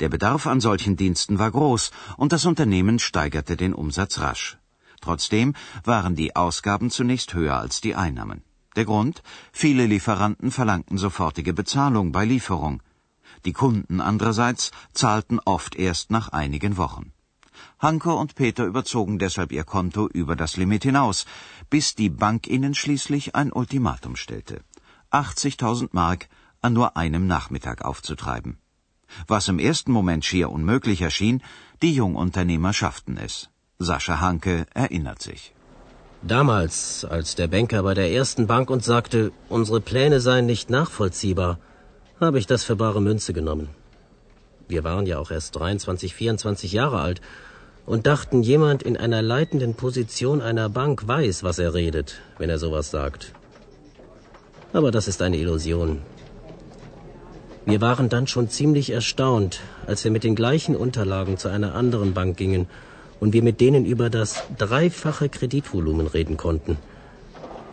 Der 0.01 0.09
Bedarf 0.09 0.49
an 0.49 0.61
solchen 0.61 0.97
Diensten 0.97 1.39
war 1.39 1.53
groß 1.53 1.93
und 2.17 2.33
das 2.33 2.47
Unternehmen 2.47 2.99
steigerte 2.99 3.57
den 3.57 3.75
Umsatz 3.75 4.19
rasch. 4.19 4.59
Trotzdem 5.01 5.55
waren 5.85 6.17
die 6.17 6.35
Ausgaben 6.35 6.91
zunächst 6.91 7.33
höher 7.35 7.59
als 7.61 7.81
die 7.81 7.95
Einnahmen. 7.95 8.43
Der 8.77 8.85
Grund? 8.85 9.23
Viele 9.53 9.87
Lieferanten 9.87 10.51
verlangten 10.51 10.97
sofortige 10.97 11.53
Bezahlung 11.53 12.13
bei 12.13 12.25
Lieferung. 12.25 12.83
Die 13.45 13.53
Kunden 13.53 14.01
andererseits 14.01 14.71
zahlten 14.93 15.41
oft 15.41 15.75
erst 15.75 16.11
nach 16.11 16.29
einigen 16.29 16.77
Wochen. 16.77 17.13
Hanke 17.79 18.13
und 18.13 18.35
Peter 18.35 18.65
überzogen 18.65 19.19
deshalb 19.19 19.53
ihr 19.53 19.65
Konto 19.65 20.07
über 20.09 20.37
das 20.37 20.57
Limit 20.57 20.85
hinaus, 20.85 21.27
bis 21.69 21.95
die 21.95 22.11
Bank 22.11 22.47
ihnen 22.47 22.75
schließlich 22.75 23.35
ein 23.35 23.53
Ultimatum 23.53 24.17
stellte. 24.17 24.63
80.000 25.11 25.89
Mark 25.93 26.29
an 26.61 26.73
nur 26.73 26.97
einem 26.97 27.27
Nachmittag 27.27 27.85
aufzutreiben. 27.85 28.59
Was 29.27 29.49
im 29.49 29.59
ersten 29.59 29.93
Moment 29.93 30.25
schier 30.25 30.51
unmöglich 30.51 31.01
erschien, 31.01 31.43
die 31.83 31.95
Jungunternehmer 31.95 32.73
schafften 32.73 33.17
es. 33.17 33.49
Sascha 33.79 34.21
Hanke 34.21 34.67
erinnert 34.75 35.23
sich. 35.23 35.55
Damals, 36.23 37.07
als 37.07 37.35
der 37.35 37.49
Banker 37.49 37.83
bei 37.83 37.95
der 37.95 38.11
ersten 38.13 38.47
Bank 38.47 38.69
uns 38.69 38.85
sagte, 38.85 39.33
unsere 39.49 39.81
Pläne 39.81 40.21
seien 40.21 40.45
nicht 40.45 40.69
nachvollziehbar, 40.69 41.59
habe 42.21 42.39
ich 42.39 42.47
das 42.47 42.63
für 42.63 42.77
bare 42.77 43.01
Münze 43.01 43.33
genommen. 43.33 43.71
Wir 44.69 44.85
waren 44.85 45.07
ja 45.07 45.19
auch 45.19 45.31
erst 45.31 45.57
23, 45.57 46.15
24 46.15 46.73
Jahre 46.73 47.01
alt 47.01 47.23
und 47.87 48.07
dachten, 48.07 48.43
jemand 48.43 48.83
in 48.83 48.99
einer 48.99 49.23
leitenden 49.23 49.75
Position 49.75 50.43
einer 50.43 50.69
Bank 50.69 51.09
weiß, 51.09 51.43
was 51.43 51.59
er 51.59 51.73
redet, 51.73 52.21
wenn 52.37 52.51
er 52.51 52.59
sowas 52.59 52.91
sagt. 52.91 53.33
Aber 54.75 54.91
das 54.91 55.09
ist 55.09 55.23
eine 55.23 55.39
Illusion. 55.39 56.03
Wir 57.65 57.81
waren 57.81 58.11
dann 58.11 58.27
schon 58.27 58.51
ziemlich 58.51 58.91
erstaunt, 58.91 59.61
als 59.87 60.05
wir 60.05 60.11
mit 60.11 60.25
den 60.25 60.37
gleichen 60.37 60.77
Unterlagen 60.77 61.39
zu 61.39 61.49
einer 61.49 61.75
anderen 61.75 62.13
Bank 62.13 62.37
gingen 62.37 62.69
und 63.21 63.33
wir 63.33 63.43
mit 63.43 63.61
denen 63.61 63.85
über 63.85 64.11
das 64.11 64.43
dreifache 64.59 65.29
Kreditvolumen 65.29 66.07
reden 66.07 66.37
konnten. 66.37 66.79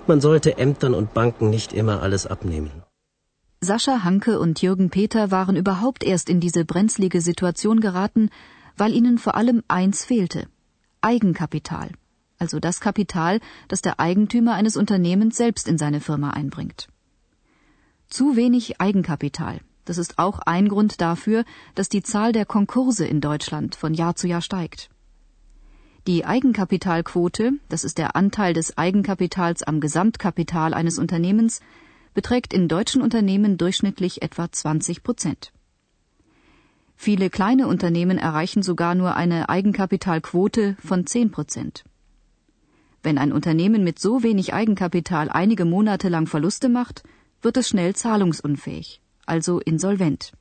Man 0.06 0.22
sollte 0.22 0.58
Ämtern 0.58 0.94
und 0.94 1.14
Banken 1.14 1.50
nicht 1.50 1.74
immer 1.74 2.02
alles 2.02 2.28
abnehmen. 2.28 2.72
Sascha 3.60 4.04
Hanke 4.04 4.40
und 4.40 4.62
Jürgen 4.62 4.90
Peter 4.92 5.32
waren 5.32 5.56
überhaupt 5.56 6.04
erst 6.04 6.30
in 6.30 6.40
diese 6.40 6.64
brenzlige 6.64 7.22
Situation 7.22 7.80
geraten, 7.80 8.30
weil 8.78 8.94
ihnen 8.94 9.18
vor 9.18 9.36
allem 9.36 9.64
eins 9.68 10.06
fehlte 10.06 10.48
Eigenkapital, 11.02 11.90
also 12.38 12.60
das 12.60 12.80
Kapital, 12.80 13.40
das 13.68 13.82
der 13.82 14.00
Eigentümer 14.00 14.54
eines 14.54 14.78
Unternehmens 14.78 15.38
selbst 15.38 15.68
in 15.68 15.78
seine 15.78 16.02
Firma 16.02 16.32
einbringt. 16.32 16.88
Zu 18.10 18.36
wenig 18.36 18.80
Eigenkapital, 18.80 19.60
das 19.86 19.98
ist 19.98 20.20
auch 20.20 20.40
ein 20.40 20.68
Grund 20.70 21.02
dafür, 21.02 21.44
dass 21.76 21.90
die 21.90 22.04
Zahl 22.04 22.32
der 22.32 22.46
Konkurse 22.46 23.06
in 23.06 23.22
Deutschland 23.22 23.76
von 23.76 23.94
Jahr 23.94 24.16
zu 24.16 24.28
Jahr 24.28 24.42
steigt. 24.42 24.90
Die 26.08 26.24
Eigenkapitalquote, 26.24 27.52
das 27.68 27.84
ist 27.84 27.98
der 27.98 28.16
Anteil 28.16 28.54
des 28.54 28.78
Eigenkapitals 28.78 29.64
am 29.64 29.82
Gesamtkapital 29.82 30.74
eines 30.74 31.00
Unternehmens, 31.00 31.60
beträgt 32.14 32.54
in 32.54 32.70
deutschen 32.70 33.02
Unternehmen 33.02 33.58
durchschnittlich 33.58 34.22
etwa 34.22 34.50
20 34.50 35.04
Prozent. 35.04 35.52
Viele 36.96 37.30
kleine 37.30 37.68
Unternehmen 37.68 38.18
erreichen 38.18 38.64
sogar 38.64 38.96
nur 38.96 39.18
eine 39.18 39.50
Eigenkapitalquote 39.50 40.78
von 40.80 41.06
10 41.06 41.32
Prozent. 41.32 41.84
Wenn 43.04 43.18
ein 43.18 43.34
Unternehmen 43.34 43.84
mit 43.84 44.00
so 44.00 44.24
wenig 44.24 44.54
Eigenkapital 44.54 45.30
einige 45.30 45.66
Monate 45.66 46.08
lang 46.08 46.26
Verluste 46.26 46.70
macht, 46.70 47.04
wird 47.42 47.58
es 47.58 47.68
schnell 47.68 47.98
zahlungsunfähig, 47.98 49.02
also 49.26 49.60
insolvent. 49.60 50.32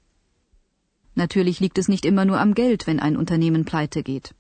Natürlich 1.17 1.59
liegt 1.59 1.79
es 1.79 1.89
nicht 1.89 2.05
immer 2.05 2.25
nur 2.25 2.39
am 2.39 2.55
Geld, 2.55 2.87
wenn 2.87 3.01
ein 3.01 3.17
Unternehmen 3.17 3.65
pleite 3.65 4.05
geht. 4.05 4.33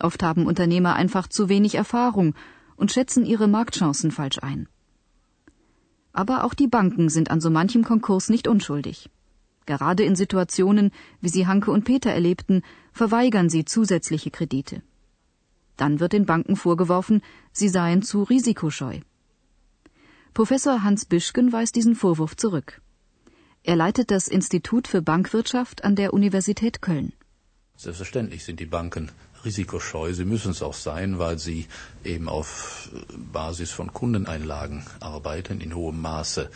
Oft 0.00 0.22
haben 0.22 0.46
Unternehmer 0.46 0.94
einfach 0.94 1.28
zu 1.28 1.48
wenig 1.48 1.74
Erfahrung 1.74 2.34
und 2.76 2.90
schätzen 2.90 3.26
ihre 3.26 3.48
Marktchancen 3.48 4.10
falsch 4.10 4.38
ein. 4.42 4.68
Aber 6.12 6.44
auch 6.44 6.54
die 6.54 6.66
Banken 6.66 7.08
sind 7.08 7.30
an 7.30 7.40
so 7.40 7.50
manchem 7.50 7.84
Konkurs 7.84 8.30
nicht 8.30 8.48
unschuldig. 8.48 9.10
Gerade 9.66 10.02
in 10.02 10.16
Situationen, 10.16 10.90
wie 11.20 11.28
sie 11.28 11.46
Hanke 11.46 11.70
und 11.70 11.84
Peter 11.84 12.10
erlebten, 12.10 12.62
verweigern 12.92 13.48
sie 13.50 13.64
zusätzliche 13.64 14.30
Kredite. 14.30 14.82
Dann 15.76 16.00
wird 16.00 16.12
den 16.12 16.26
Banken 16.26 16.56
vorgeworfen, 16.56 17.22
sie 17.52 17.68
seien 17.68 18.02
zu 18.02 18.22
risikoscheu. 18.22 19.00
Professor 20.34 20.82
Hans 20.82 21.04
Büschken 21.04 21.52
weist 21.52 21.76
diesen 21.76 21.94
Vorwurf 21.94 22.36
zurück. 22.36 22.80
Er 23.62 23.76
leitet 23.76 24.10
das 24.10 24.28
Institut 24.28 24.88
für 24.88 25.02
Bankwirtschaft 25.02 25.84
an 25.84 25.94
der 25.94 26.12
Universität 26.14 26.80
Köln. 26.80 27.12
Selbstverständlich 27.76 28.44
sind 28.44 28.60
die 28.60 28.66
Banken 28.66 29.10
risikoscheu. 29.44 30.12
Sie 30.12 30.24
müssen 30.24 30.52
es 30.52 30.62
auch 30.62 30.74
sein, 30.74 31.18
weil 31.18 31.38
sie 31.38 31.66
eben 32.04 32.28
auf 32.28 32.90
Basis 33.32 33.70
von 33.70 33.92
Kundeneinlagen 33.92 34.84
arbeiten 35.00 35.60
in 35.60 35.74
hohem 35.74 36.00
Maße. 36.00 36.50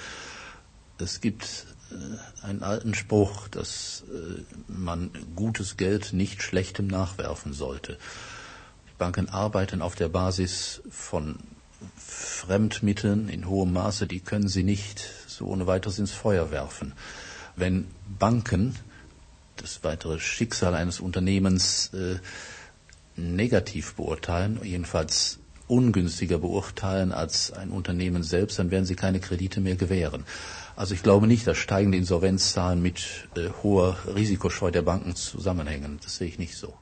Es 0.99 1.21
gibt 1.21 1.67
äh, 1.91 2.47
einen 2.47 2.63
alten 2.63 2.95
Spruch, 2.95 3.49
dass 3.49 4.05
äh, 4.09 4.43
man 4.69 5.11
gutes 5.35 5.77
Geld 5.77 6.13
nicht 6.13 6.43
schlechtem 6.43 6.87
nachwerfen 6.87 7.53
sollte. 7.53 7.99
Banken 8.99 9.29
arbeiten 9.29 9.83
auf 9.83 9.97
der 9.97 10.09
Basis 10.09 10.83
von 10.89 11.39
Fremdmitteln 11.99 13.29
in 13.29 13.49
hohem 13.49 13.73
Maße, 13.73 14.07
die 14.07 14.21
können 14.21 14.49
sie 14.49 14.63
nicht 14.63 15.05
so 15.27 15.47
ohne 15.47 15.67
weiteres 15.67 15.99
ins 15.99 16.13
Feuer 16.13 16.51
werfen. 16.51 16.93
Wenn 17.57 17.89
Banken 18.19 18.77
das 19.57 19.85
weitere 19.85 20.19
Schicksal 20.19 20.75
eines 20.75 21.01
Unternehmens 21.01 21.93
äh, 21.95 22.19
negativ 23.17 23.95
beurteilen, 23.95 24.61
jedenfalls 24.63 25.39
ungünstiger 25.67 26.39
beurteilen 26.39 27.13
als 27.13 27.53
ein 27.53 27.71
Unternehmen 27.71 28.23
selbst, 28.23 28.59
dann 28.59 28.71
werden 28.71 28.85
sie 28.85 28.97
keine 28.97 29.21
Kredite 29.21 29.61
mehr 29.61 29.77
gewähren. 29.77 30.25
Also 30.77 30.95
ich 30.95 31.03
glaube 31.03 31.27
nicht, 31.27 31.47
dass 31.47 31.57
steigende 31.57 31.99
Insolvenzzahlen 31.99 32.83
mit 32.83 33.29
äh, 33.37 33.49
hoher 33.63 33.97
Risikoscheu 34.15 34.71
der 34.71 34.83
Banken 34.83 35.15
zusammenhängen. 35.15 36.01
Das 36.03 36.17
sehe 36.17 36.29
ich 36.29 36.39
nicht 36.39 36.57
so. 36.57 36.75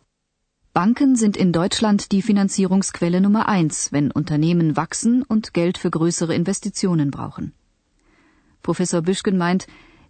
Banken 0.73 1.17
sind 1.17 1.37
in 1.37 1.53
Deutschland 1.53 2.12
die 2.12 2.23
Finanzierungsquelle 2.23 3.21
Nummer 3.21 3.47
eins, 3.47 3.93
wenn 3.93 4.11
Unternehmen 4.11 4.75
wachsen 4.75 5.23
und 5.23 5.53
Geld 5.53 5.77
für 5.77 5.91
größere 5.91 6.35
Investitionen 6.35 7.11
brauchen. 7.11 7.53
Professor 8.62 9.03
Büschgen 9.03 9.37
meint, 9.37 9.67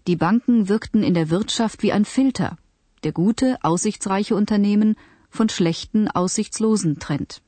die 0.06 0.14
Banken 0.14 0.68
wirkten 0.68 1.02
in 1.02 1.14
der 1.14 1.30
Wirtschaft 1.30 1.82
wie 1.82 1.90
ein 1.90 2.04
Filter, 2.04 2.58
der 3.02 3.10
gute, 3.10 3.58
aussichtsreiche 3.62 4.36
Unternehmen 4.36 4.96
von 5.32 5.48
schlechten, 5.48 6.08
aussichtslosen 6.08 6.98
trennt. 6.98 7.42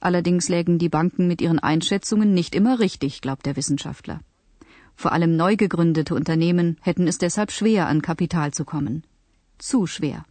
Allerdings 0.00 0.48
lägen 0.48 0.78
die 0.78 0.88
Banken 0.88 1.28
mit 1.28 1.40
ihren 1.40 1.58
Einschätzungen 1.58 2.34
nicht 2.34 2.54
immer 2.54 2.80
richtig, 2.80 3.20
glaubt 3.20 3.46
der 3.46 3.56
Wissenschaftler. 3.56 4.20
Vor 4.96 5.12
allem 5.12 5.36
neu 5.36 5.56
gegründete 5.56 6.14
Unternehmen 6.14 6.78
hätten 6.80 7.06
es 7.06 7.18
deshalb 7.18 7.52
schwer, 7.52 7.86
an 7.86 8.00
Kapital 8.02 8.52
zu 8.52 8.64
kommen. 8.64 9.04
Zu 9.58 9.86
schwer. 9.86 10.24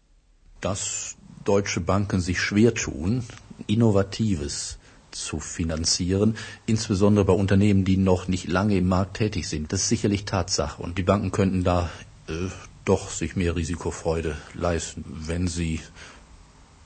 Das 0.62 1.16
deutsche 1.44 1.82
Banken 1.82 2.20
sich 2.20 2.40
schwer 2.40 2.74
tun, 2.74 3.24
Innovatives 3.68 4.80
zu 5.12 5.40
finanzieren, 5.40 6.36
insbesondere 6.66 7.25
bei 7.25 7.34
Unternehmen, 7.34 7.86
die 7.86 7.98
noch 7.98 8.28
nicht 8.28 8.48
lange 8.48 8.78
im 8.78 8.88
Markt 8.88 9.18
tätig 9.18 9.48
sind. 9.48 9.72
Das 9.72 9.82
ist 9.82 9.90
sicherlich 9.90 10.25
Tatsache. 10.25 10.82
Und 10.82 10.98
die 10.98 11.04
Banken 11.04 11.32
könnten 11.32 11.63
da 11.63 11.90
äh, 12.28 12.50
doch 12.86 13.10
sich 13.10 13.36
mehr 13.36 13.56
Risikofreude 13.56 14.36
leisten, 14.54 15.04
wenn 15.28 15.48
sie 15.48 15.80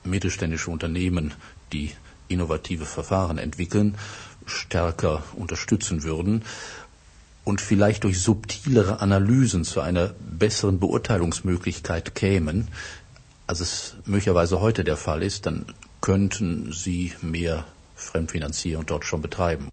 mittelständische 0.08 0.70
Unternehmen, 0.70 1.34
die 1.72 1.92
innovative 2.28 2.84
Verfahren 2.86 3.38
entwickeln, 3.38 3.96
stärker 4.46 5.22
unterstützen 5.34 6.02
würden 6.02 6.42
und 7.44 7.60
vielleicht 7.60 8.04
durch 8.04 8.20
subtilere 8.20 9.00
Analysen 9.00 9.64
zu 9.64 9.80
einer 9.80 10.14
besseren 10.20 10.78
Beurteilungsmöglichkeit 10.80 12.14
kämen, 12.14 12.68
als 13.46 13.60
es 13.60 13.94
möglicherweise 14.04 14.60
heute 14.60 14.84
der 14.84 14.98
Fall 14.98 15.22
ist, 15.22 15.46
dann 15.46 15.64
könnten 16.02 16.72
sie 16.72 17.12
mehr 17.22 17.64
Fremdfinanzierung 17.96 18.84
dort 18.84 19.04
schon 19.06 19.22
betreiben. 19.22 19.68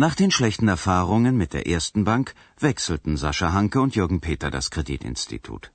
Nach 0.00 0.14
den 0.14 0.30
schlechten 0.30 0.66
Erfahrungen 0.66 1.36
mit 1.36 1.52
der 1.52 1.66
ersten 1.66 2.04
Bank 2.04 2.34
wechselten 2.58 3.18
Sascha 3.18 3.52
Hanke 3.52 3.82
und 3.82 3.94
Jürgen 3.94 4.22
Peter 4.22 4.50
das 4.50 4.70
Kreditinstitut. 4.70 5.72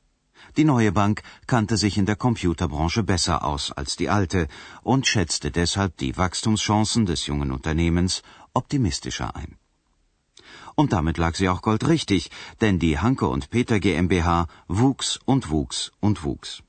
Die 0.57 0.63
neue 0.63 0.91
Bank 0.91 1.21
kannte 1.45 1.77
sich 1.77 1.99
in 1.99 2.07
der 2.07 2.15
Computerbranche 2.15 3.03
besser 3.03 3.45
aus 3.45 3.71
als 3.71 3.97
die 3.97 4.09
alte 4.09 4.47
und 4.81 5.05
schätzte 5.05 5.51
deshalb 5.51 5.97
die 5.97 6.17
Wachstumschancen 6.17 7.05
des 7.05 7.27
jungen 7.27 7.51
Unternehmens 7.51 8.23
optimistischer 8.55 9.35
ein. 9.35 9.59
Und 10.73 10.91
damit 10.91 11.19
lag 11.19 11.35
sie 11.35 11.47
auch 11.47 11.61
goldrichtig, 11.61 12.31
denn 12.61 12.79
die 12.79 12.97
Hanke 12.97 13.27
und 13.27 13.51
Peter 13.51 13.79
GmbH 13.79 14.47
wuchs 14.67 15.19
und 15.25 15.51
wuchs 15.51 15.91
und 15.99 16.23
wuchs. 16.23 16.63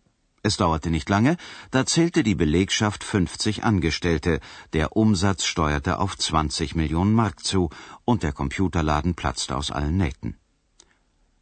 Es 0.46 0.56
dauerte 0.58 0.90
nicht 0.90 1.08
lange, 1.08 1.36
da 1.72 1.84
zählte 1.84 2.22
die 2.22 2.36
Belegschaft 2.36 3.02
50 3.02 3.64
Angestellte, 3.64 4.38
der 4.74 4.96
Umsatz 4.96 5.44
steuerte 5.44 5.98
auf 5.98 6.16
20 6.16 6.76
Millionen 6.76 7.14
Mark 7.14 7.42
zu 7.44 7.70
und 8.04 8.22
der 8.22 8.32
Computerladen 8.32 9.16
platzte 9.16 9.56
aus 9.56 9.72
allen 9.72 9.96
Nähten. 9.96 10.36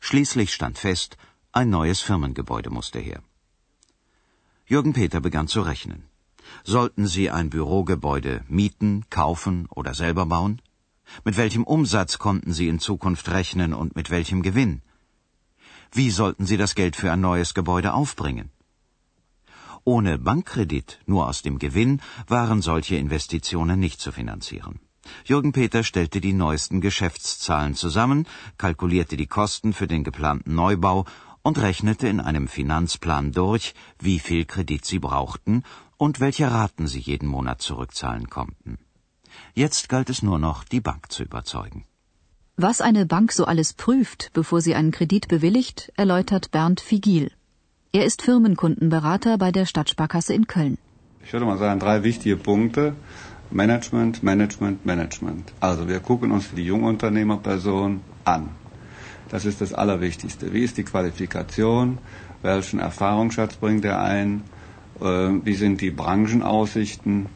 Schließlich 0.01 0.55
stand 0.55 0.79
fest, 0.79 1.19
ein 1.53 1.69
neues 1.69 2.01
Firmengebäude 2.01 2.71
musste 2.71 2.99
her. 2.99 3.21
Jürgen 4.65 4.95
Peter 4.95 5.21
begann 5.21 5.49
zu 5.49 5.61
rechnen. 5.61 6.05
Sollten 6.63 7.07
sie 7.07 7.31
ein 7.31 7.51
Bürogebäude 7.51 8.43
mieten, 8.49 9.05
kaufen 9.11 9.67
oder 9.69 9.93
selber 9.93 10.25
bauen? 10.25 10.63
Mit 11.27 11.37
welchem 11.37 11.65
Umsatz 11.65 12.17
konnten 12.17 12.55
sie 12.55 12.69
in 12.69 12.79
Zukunft 12.79 13.29
rechnen 13.29 13.75
und 13.75 13.97
mit 13.97 14.09
welchem 14.09 14.41
Gewinn? 14.41 14.81
Wie 15.93 16.11
sollten 16.11 16.47
sie 16.47 16.57
das 16.57 16.75
Geld 16.75 16.97
für 16.97 17.13
ein 17.13 17.21
neues 17.21 17.53
Gebäude 17.53 17.93
aufbringen? 17.93 18.54
Ohne 19.85 20.19
Bankkredit, 20.19 20.99
nur 21.07 21.29
aus 21.29 21.43
dem 21.43 21.59
Gewinn, 21.59 22.01
waren 22.27 22.63
solche 22.63 22.97
Investitionen 22.97 23.79
nicht 23.79 24.01
zu 24.01 24.13
finanzieren. 24.13 24.81
Jürgen 25.27 25.53
Peter 25.53 25.85
stellte 25.85 26.21
die 26.23 26.33
neuesten 26.33 26.81
Geschäftszahlen 26.81 27.75
zusammen, 27.75 28.27
kalkulierte 28.57 29.19
die 29.19 29.27
Kosten 29.27 29.75
für 29.75 29.87
den 29.87 30.03
geplanten 30.03 30.55
Neubau 30.55 31.05
und 31.43 31.59
rechnete 31.59 32.09
in 32.09 32.21
einem 32.21 32.49
Finanzplan 32.49 33.33
durch, 33.33 33.75
wie 33.99 34.19
viel 34.19 34.47
Kredit 34.47 34.87
sie 34.87 34.99
brauchten 34.99 35.63
und 35.99 36.21
welche 36.21 36.51
Raten 36.51 36.87
sie 36.87 37.01
jeden 37.01 37.29
Monat 37.29 37.61
zurückzahlen 37.61 38.31
konnten. 38.31 38.79
Jetzt 39.53 39.91
galt 39.91 40.09
es 40.09 40.23
nur 40.23 40.39
noch, 40.39 40.65
die 40.65 40.81
Bank 40.81 41.13
zu 41.13 41.23
überzeugen. 41.25 41.85
Was 42.57 42.81
eine 42.81 43.05
Bank 43.05 43.33
so 43.33 43.45
alles 43.45 43.75
prüft, 43.75 44.31
bevor 44.33 44.61
sie 44.63 44.75
einen 44.75 44.93
Kredit 44.93 45.29
bewilligt, 45.29 45.93
erläutert 45.97 46.53
Bernd 46.53 46.81
Figil. 46.81 47.31
Er 47.97 48.05
ist 48.05 48.23
Firmenkundenberater 48.23 49.39
bei 49.39 49.53
der 49.53 49.67
Stadtsparkasse 49.67 50.35
in 50.35 50.49
Köln. 50.49 50.79
Ich 51.25 51.33
würde 51.33 51.47
mal 51.47 51.59
sagen, 51.59 51.79
drei 51.79 52.03
wichtige 52.03 52.37
Punkte. 52.37 52.97
Management, 53.53 54.21
Management, 54.25 54.85
Management. 54.85 55.53
Also 55.61 55.87
wir 55.87 56.01
gucken 56.01 56.33
uns 56.33 56.51
die 56.57 56.65
Jungunternehmerperson 56.65 58.01
an. 58.25 58.49
Das 59.29 59.45
ist 59.45 59.61
das 59.61 59.73
Allerwichtigste. 59.73 60.53
Wie 60.53 60.65
ist 60.65 60.77
die 60.77 60.83
Qualifikation? 60.83 61.99
Welchen 62.43 62.81
Erfahrungsschatz 62.81 63.55
bringt 63.55 63.85
er 63.85 64.03
ein? 64.03 64.43
Äh, 65.01 65.05
wie 65.45 65.55
sind 65.55 65.81
die 65.81 65.93
Branchenaussichten? 65.93 67.27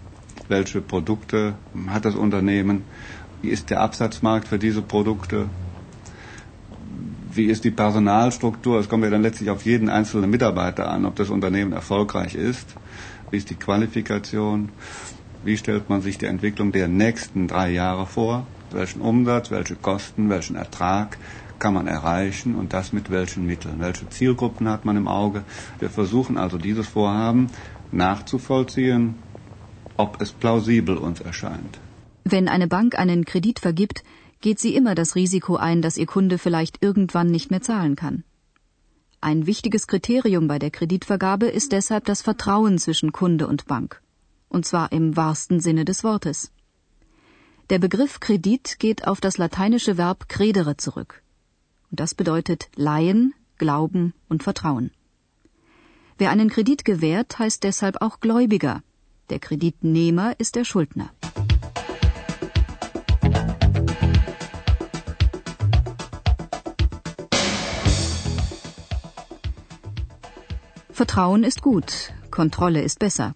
Welche 0.49 0.81
Produkte 0.81 1.55
hat 1.87 2.05
das 2.05 2.17
Unternehmen? 2.17 2.83
Wie 3.43 3.51
ist 3.51 3.71
der 3.71 3.81
Absatzmarkt 3.81 4.49
für 4.49 4.59
diese 4.59 4.83
Produkte? 4.83 5.49
Wie 7.39 7.47
ist 7.47 7.65
die 7.65 7.71
Personalstruktur? 7.71 8.81
Es 8.81 8.89
kommt 8.89 9.05
ja 9.05 9.11
dann 9.11 9.23
letztlich 9.23 9.49
auf 9.49 9.65
jeden 9.65 9.89
einzelnen 9.89 10.29
Mitarbeiter 10.29 10.91
an, 10.91 11.07
ob 11.07 11.15
das 11.17 11.31
Unternehmen 11.31 11.73
erfolgreich 11.73 12.35
ist. 12.35 12.75
Wie 13.31 13.37
ist 13.37 13.49
die 13.51 13.55
Qualifikation? 13.55 14.71
Wie 15.45 15.57
stellt 15.57 15.89
man 15.89 16.03
sich 16.03 16.19
die 16.19 16.27
Entwicklung 16.27 16.73
der 16.73 16.89
nächsten 16.89 17.47
drei 17.47 17.71
Jahre 17.71 18.07
vor? 18.07 18.47
Welchen 18.73 19.01
Umsatz, 19.01 19.53
welche 19.53 19.77
Kosten, 19.77 20.29
welchen 20.29 20.57
Ertrag 20.57 21.17
kann 21.61 21.75
man 21.75 21.87
erreichen 21.87 22.57
und 22.57 22.73
das 22.73 22.93
mit 22.93 23.09
welchen 23.09 23.47
Mitteln? 23.47 23.77
Welche 23.79 24.09
Zielgruppen 24.09 24.69
hat 24.69 24.85
man 24.85 24.97
im 24.97 25.07
Auge? 25.07 25.45
Wir 25.79 25.91
versuchen 25.91 26.37
also 26.39 26.59
dieses 26.59 26.89
Vorhaben 26.89 27.51
nachzuvollziehen, 27.93 29.15
ob 29.97 30.21
es 30.21 30.33
plausibel 30.33 30.97
uns 30.97 31.21
erscheint. 31.21 31.79
Wenn 32.25 32.49
eine 32.49 32.67
Bank 32.67 32.99
einen 32.99 33.25
Kredit 33.25 33.61
vergibt, 33.61 34.03
geht 34.41 34.59
sie 34.59 34.75
immer 34.75 34.95
das 34.95 35.15
Risiko 35.15 35.57
ein, 35.57 35.83
dass 35.83 35.97
ihr 35.97 36.07
Kunde 36.07 36.39
vielleicht 36.39 36.83
irgendwann 36.83 37.31
nicht 37.31 37.51
mehr 37.51 37.63
zahlen 37.63 37.97
kann. 37.97 38.25
Ein 39.21 39.47
wichtiges 39.47 39.87
Kriterium 39.87 40.47
bei 40.47 40.59
der 40.59 40.71
Kreditvergabe 40.71 41.47
ist 41.47 41.73
deshalb 41.73 42.05
das 42.05 42.23
Vertrauen 42.23 42.79
zwischen 42.79 43.11
Kunde 43.13 43.49
und 43.49 43.67
Bank, 43.67 44.01
und 44.49 44.65
zwar 44.65 44.93
im 44.93 45.17
wahrsten 45.17 45.61
Sinne 45.61 45.85
des 45.85 46.05
Wortes. 46.05 46.53
Der 47.71 47.79
Begriff 47.79 48.21
Kredit 48.21 48.79
geht 48.79 49.07
auf 49.07 49.21
das 49.21 49.37
lateinische 49.37 49.99
Verb 49.99 50.29
credere 50.29 50.77
zurück. 50.77 51.23
Und 51.91 52.01
das 52.01 52.15
bedeutet 52.15 52.71
Leihen, 52.77 53.35
Glauben 53.59 54.15
und 54.29 54.43
Vertrauen. 54.43 54.91
Wer 56.17 56.31
einen 56.31 56.49
Kredit 56.49 56.85
gewährt, 56.85 57.39
heißt 57.39 57.65
deshalb 57.65 58.01
auch 58.01 58.21
Gläubiger. 58.21 58.83
Der 59.31 59.39
Kreditnehmer 59.39 60.39
ist 60.39 60.55
der 60.55 60.65
Schuldner. 60.65 61.11
Vertrauen 71.09 71.43
ist 71.43 71.63
gut, 71.63 72.13
Kontrolle 72.31 72.83
ist 72.83 72.99
besser. 72.99 73.35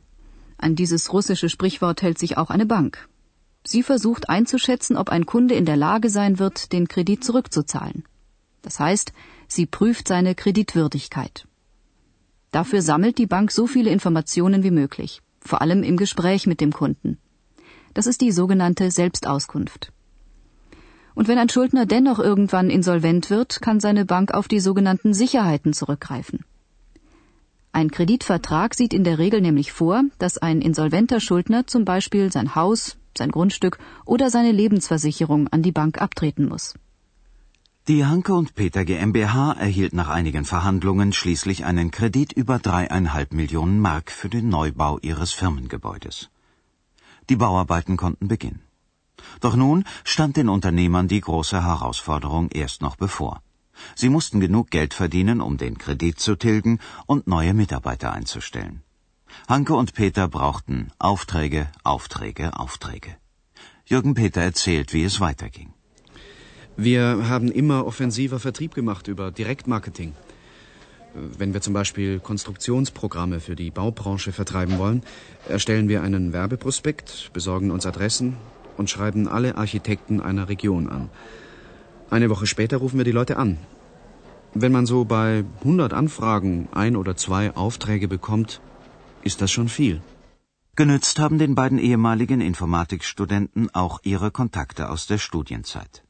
An 0.58 0.76
dieses 0.76 1.10
russische 1.10 1.48
Sprichwort 1.48 2.02
hält 2.02 2.18
sich 2.18 2.36
auch 2.36 2.50
eine 2.50 2.66
Bank. 2.66 3.08
Sie 3.64 3.82
versucht 3.82 4.28
einzuschätzen, 4.28 4.98
ob 4.98 5.08
ein 5.08 5.24
Kunde 5.24 5.54
in 5.54 5.64
der 5.64 5.78
Lage 5.78 6.10
sein 6.10 6.38
wird, 6.38 6.72
den 6.74 6.86
Kredit 6.86 7.24
zurückzuzahlen. 7.24 8.04
Das 8.60 8.78
heißt, 8.78 9.14
sie 9.48 9.64
prüft 9.64 10.06
seine 10.06 10.34
Kreditwürdigkeit. 10.34 11.48
Dafür 12.50 12.82
sammelt 12.82 13.16
die 13.16 13.26
Bank 13.26 13.50
so 13.50 13.66
viele 13.66 13.88
Informationen 13.88 14.64
wie 14.64 14.70
möglich, 14.70 15.22
vor 15.40 15.62
allem 15.62 15.82
im 15.82 15.96
Gespräch 15.96 16.46
mit 16.46 16.60
dem 16.60 16.74
Kunden. 16.74 17.16
Das 17.94 18.06
ist 18.06 18.20
die 18.20 18.32
sogenannte 18.32 18.90
Selbstauskunft. 18.90 19.92
Und 21.14 21.26
wenn 21.26 21.38
ein 21.38 21.48
Schuldner 21.48 21.86
dennoch 21.86 22.18
irgendwann 22.18 22.68
insolvent 22.68 23.30
wird, 23.30 23.62
kann 23.62 23.80
seine 23.80 24.04
Bank 24.04 24.34
auf 24.34 24.46
die 24.46 24.60
sogenannten 24.60 25.14
Sicherheiten 25.14 25.72
zurückgreifen. 25.72 26.44
Ein 27.82 27.90
Kreditvertrag 27.90 28.74
sieht 28.74 28.94
in 28.94 29.02
der 29.02 29.18
Regel 29.18 29.40
nämlich 29.40 29.72
vor, 29.72 30.04
dass 30.18 30.38
ein 30.38 30.60
insolventer 30.62 31.18
Schuldner 31.18 31.66
zum 31.66 31.84
Beispiel 31.84 32.30
sein 32.30 32.54
Haus, 32.54 32.96
sein 33.18 33.32
Grundstück 33.32 33.76
oder 34.04 34.30
seine 34.30 34.52
Lebensversicherung 34.52 35.48
an 35.48 35.62
die 35.62 35.72
Bank 35.72 36.00
abtreten 36.00 36.48
muss. 36.48 36.74
Die 37.88 38.04
Hanke 38.04 38.34
und 38.34 38.54
Peter 38.54 38.84
GmbH 38.84 39.54
erhielt 39.54 39.94
nach 39.94 40.08
einigen 40.08 40.44
Verhandlungen 40.44 41.12
schließlich 41.12 41.64
einen 41.64 41.90
Kredit 41.90 42.32
über 42.32 42.60
dreieinhalb 42.60 43.32
Millionen 43.32 43.80
Mark 43.80 44.12
für 44.12 44.28
den 44.28 44.48
Neubau 44.48 45.00
ihres 45.00 45.32
Firmengebäudes. 45.32 46.30
Die 47.28 47.34
Bauarbeiten 47.44 47.96
konnten 47.96 48.28
beginnen. 48.28 48.62
Doch 49.40 49.56
nun 49.56 49.82
stand 50.04 50.36
den 50.36 50.48
Unternehmern 50.48 51.08
die 51.08 51.20
große 51.20 51.64
Herausforderung 51.64 52.48
erst 52.50 52.80
noch 52.80 52.94
bevor. 52.94 53.42
Sie 53.94 54.08
mussten 54.08 54.40
genug 54.40 54.70
Geld 54.70 54.94
verdienen, 54.94 55.40
um 55.40 55.56
den 55.56 55.78
Kredit 55.78 56.20
zu 56.20 56.36
tilgen 56.36 56.78
und 57.06 57.26
neue 57.26 57.54
Mitarbeiter 57.54 58.12
einzustellen. 58.12 58.82
Hanke 59.48 59.74
und 59.74 59.94
Peter 59.94 60.28
brauchten 60.28 60.90
Aufträge, 60.98 61.68
Aufträge, 61.84 62.58
Aufträge. 62.58 63.16
Jürgen 63.86 64.14
Peter 64.14 64.40
erzählt, 64.40 64.92
wie 64.92 65.04
es 65.04 65.20
weiterging. 65.20 65.72
Wir 66.76 67.28
haben 67.28 67.50
immer 67.50 67.86
offensiver 67.86 68.38
Vertrieb 68.38 68.74
gemacht 68.74 69.08
über 69.08 69.30
Direktmarketing. 69.30 70.14
Wenn 71.14 71.52
wir 71.52 71.60
zum 71.60 71.74
Beispiel 71.74 72.20
Konstruktionsprogramme 72.20 73.40
für 73.40 73.54
die 73.54 73.70
Baubranche 73.70 74.32
vertreiben 74.32 74.78
wollen, 74.78 75.02
erstellen 75.46 75.88
wir 75.88 76.02
einen 76.02 76.32
Werbeprospekt, 76.32 77.30
besorgen 77.34 77.70
uns 77.70 77.84
Adressen 77.84 78.36
und 78.78 78.88
schreiben 78.88 79.28
alle 79.28 79.56
Architekten 79.56 80.22
einer 80.22 80.48
Region 80.48 80.88
an. 80.88 81.10
Eine 82.16 82.28
Woche 82.28 82.46
später 82.46 82.76
rufen 82.76 82.98
wir 82.98 83.06
die 83.06 83.18
Leute 83.18 83.38
an. 83.42 83.56
Wenn 84.62 84.72
man 84.72 84.84
so 84.84 84.98
bei 85.06 85.44
100 85.60 85.94
Anfragen 85.94 86.68
ein 86.72 86.94
oder 86.96 87.16
zwei 87.16 87.44
Aufträge 87.56 88.06
bekommt, 88.06 88.60
ist 89.22 89.40
das 89.40 89.50
schon 89.50 89.70
viel. 89.70 90.02
Genützt 90.76 91.18
haben 91.18 91.38
den 91.38 91.54
beiden 91.54 91.78
ehemaligen 91.78 92.42
Informatikstudenten 92.42 93.70
auch 93.74 94.00
ihre 94.02 94.30
Kontakte 94.30 94.90
aus 94.90 95.06
der 95.06 95.16
Studienzeit. 95.16 96.04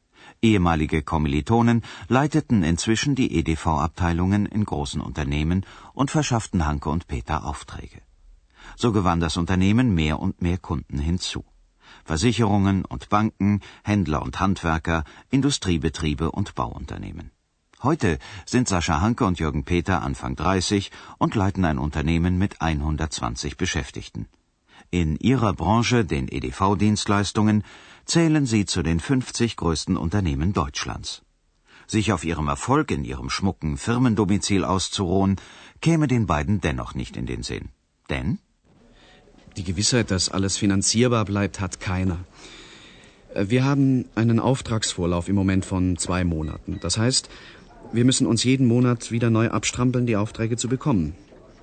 Ehemalige 0.50 1.02
Kommilitonen 1.02 1.82
leiteten 2.08 2.64
inzwischen 2.64 3.14
die 3.14 3.30
EDV-Abteilungen 3.38 4.46
in 4.46 4.64
großen 4.64 5.00
Unternehmen 5.00 5.64
und 5.94 6.10
verschafften 6.10 6.66
Hanke 6.66 6.88
und 6.88 7.06
Peter 7.06 7.44
Aufträge. 7.44 8.02
So 8.76 8.90
gewann 8.90 9.20
das 9.20 9.36
Unternehmen 9.36 9.94
mehr 9.94 10.18
und 10.18 10.42
mehr 10.42 10.58
Kunden 10.58 10.98
hinzu. 10.98 11.44
Versicherungen 12.04 12.84
und 12.84 13.08
Banken, 13.08 13.60
Händler 13.84 14.22
und 14.22 14.40
Handwerker, 14.40 15.04
Industriebetriebe 15.30 16.30
und 16.30 16.54
Bauunternehmen. 16.54 17.30
Heute 17.82 18.18
sind 18.46 18.68
Sascha 18.68 19.00
Hanke 19.00 19.24
und 19.24 19.40
Jürgen 19.40 19.64
Peter 19.64 20.02
Anfang 20.02 20.36
30 20.36 20.90
und 21.18 21.34
leiten 21.34 21.64
ein 21.64 21.78
Unternehmen 21.78 22.38
mit 22.38 22.60
120 22.62 23.56
Beschäftigten. 23.56 24.28
In 24.90 25.16
ihrer 25.16 25.52
Branche, 25.52 26.04
den 26.04 26.28
EDV-Dienstleistungen, 26.28 27.64
zählen 28.04 28.46
sie 28.46 28.66
zu 28.66 28.82
den 28.82 29.00
50 29.00 29.56
größten 29.56 29.96
Unternehmen 29.96 30.52
Deutschlands. 30.52 31.22
Sich 31.86 32.12
auf 32.12 32.24
ihrem 32.24 32.48
Erfolg 32.48 32.90
in 32.90 33.04
ihrem 33.04 33.30
schmucken 33.30 33.76
Firmendomizil 33.76 34.64
auszuruhen, 34.64 35.36
käme 35.80 36.06
den 36.08 36.26
beiden 36.26 36.60
dennoch 36.60 36.94
nicht 36.94 37.16
in 37.16 37.26
den 37.26 37.42
Sinn. 37.42 37.70
Denn 38.10 38.38
die 39.56 39.64
Gewissheit, 39.64 40.10
dass 40.10 40.28
alles 40.28 40.56
finanzierbar 40.56 41.24
bleibt, 41.24 41.60
hat 41.60 41.80
keiner. 41.80 42.18
Wir 43.34 43.64
haben 43.64 44.04
einen 44.14 44.40
Auftragsvorlauf 44.40 45.28
im 45.28 45.34
Moment 45.34 45.64
von 45.64 45.96
zwei 45.96 46.24
Monaten. 46.24 46.78
Das 46.80 46.98
heißt, 46.98 47.30
wir 47.92 48.04
müssen 48.04 48.26
uns 48.26 48.44
jeden 48.44 48.66
Monat 48.66 49.10
wieder 49.10 49.30
neu 49.30 49.50
abstrampeln, 49.50 50.06
die 50.06 50.16
Aufträge 50.16 50.56
zu 50.56 50.68
bekommen. 50.68 51.14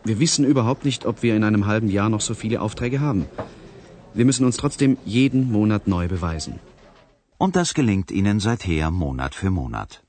Wir 0.04 0.20
wissen 0.20 0.46
überhaupt 0.46 0.86
nicht, 0.86 1.06
ob 1.06 1.24
wir 1.24 1.36
in 1.36 1.44
einem 1.44 1.66
halben 1.66 1.90
Jahr 1.90 2.10
noch 2.10 2.22
so 2.22 2.34
viele 2.34 2.62
Aufträge 2.62 3.00
haben. 3.02 3.26
Wir 4.14 4.26
müssen 4.26 4.46
uns 4.46 4.58
trotzdem 4.58 4.98
jeden 5.06 5.52
Monat 5.52 5.88
neu 5.88 6.08
beweisen. 6.08 6.60
Und 7.38 7.56
das 7.56 7.74
gelingt 7.74 8.12
ihnen 8.12 8.40
seither 8.40 8.92
Monat 8.92 9.36
für 9.36 9.52
Monat. 9.52 10.04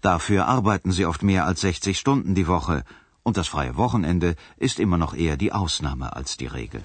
Dafür 0.00 0.46
arbeiten 0.46 0.92
sie 0.92 1.06
oft 1.06 1.22
mehr 1.22 1.46
als 1.46 1.60
60 1.62 1.98
Stunden 1.98 2.34
die 2.34 2.46
Woche, 2.46 2.84
und 3.22 3.36
das 3.36 3.48
freie 3.48 3.76
Wochenende 3.76 4.34
ist 4.56 4.78
immer 4.78 4.98
noch 4.98 5.14
eher 5.14 5.36
die 5.36 5.52
Ausnahme 5.52 6.16
als 6.16 6.36
die 6.36 6.46
Regel. 6.46 6.82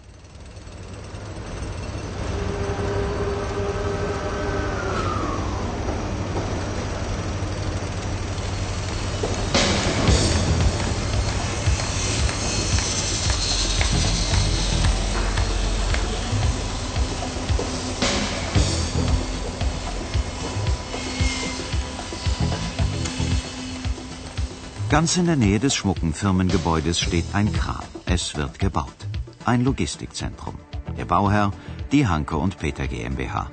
Ganz 24.96 25.18
in 25.18 25.26
der 25.26 25.36
Nähe 25.36 25.60
des 25.60 25.76
schmucken 25.76 26.14
Firmengebäudes 26.14 27.02
steht 27.02 27.26
ein 27.34 27.52
Kran. 27.52 27.84
Es 28.06 28.38
wird 28.38 28.60
gebaut. 28.60 29.00
Ein 29.44 29.66
Logistikzentrum. 29.66 30.56
Der 30.98 31.04
Bauherr, 31.04 31.52
die 31.92 32.08
Hanke 32.08 32.38
und 32.38 32.58
Peter 32.58 32.88
GmbH. 32.88 33.52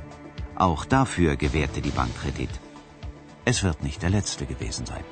Auch 0.55 0.85
dafür 0.85 1.35
gewährte 1.35 1.81
die 1.81 1.91
Bank 1.91 2.13
Kredit. 2.21 2.61
Es 3.45 3.65
wird 3.65 3.83
nicht 3.83 4.03
der 4.03 4.11
letzte 4.11 4.47
gewesen 4.47 4.87
sein. 4.87 5.03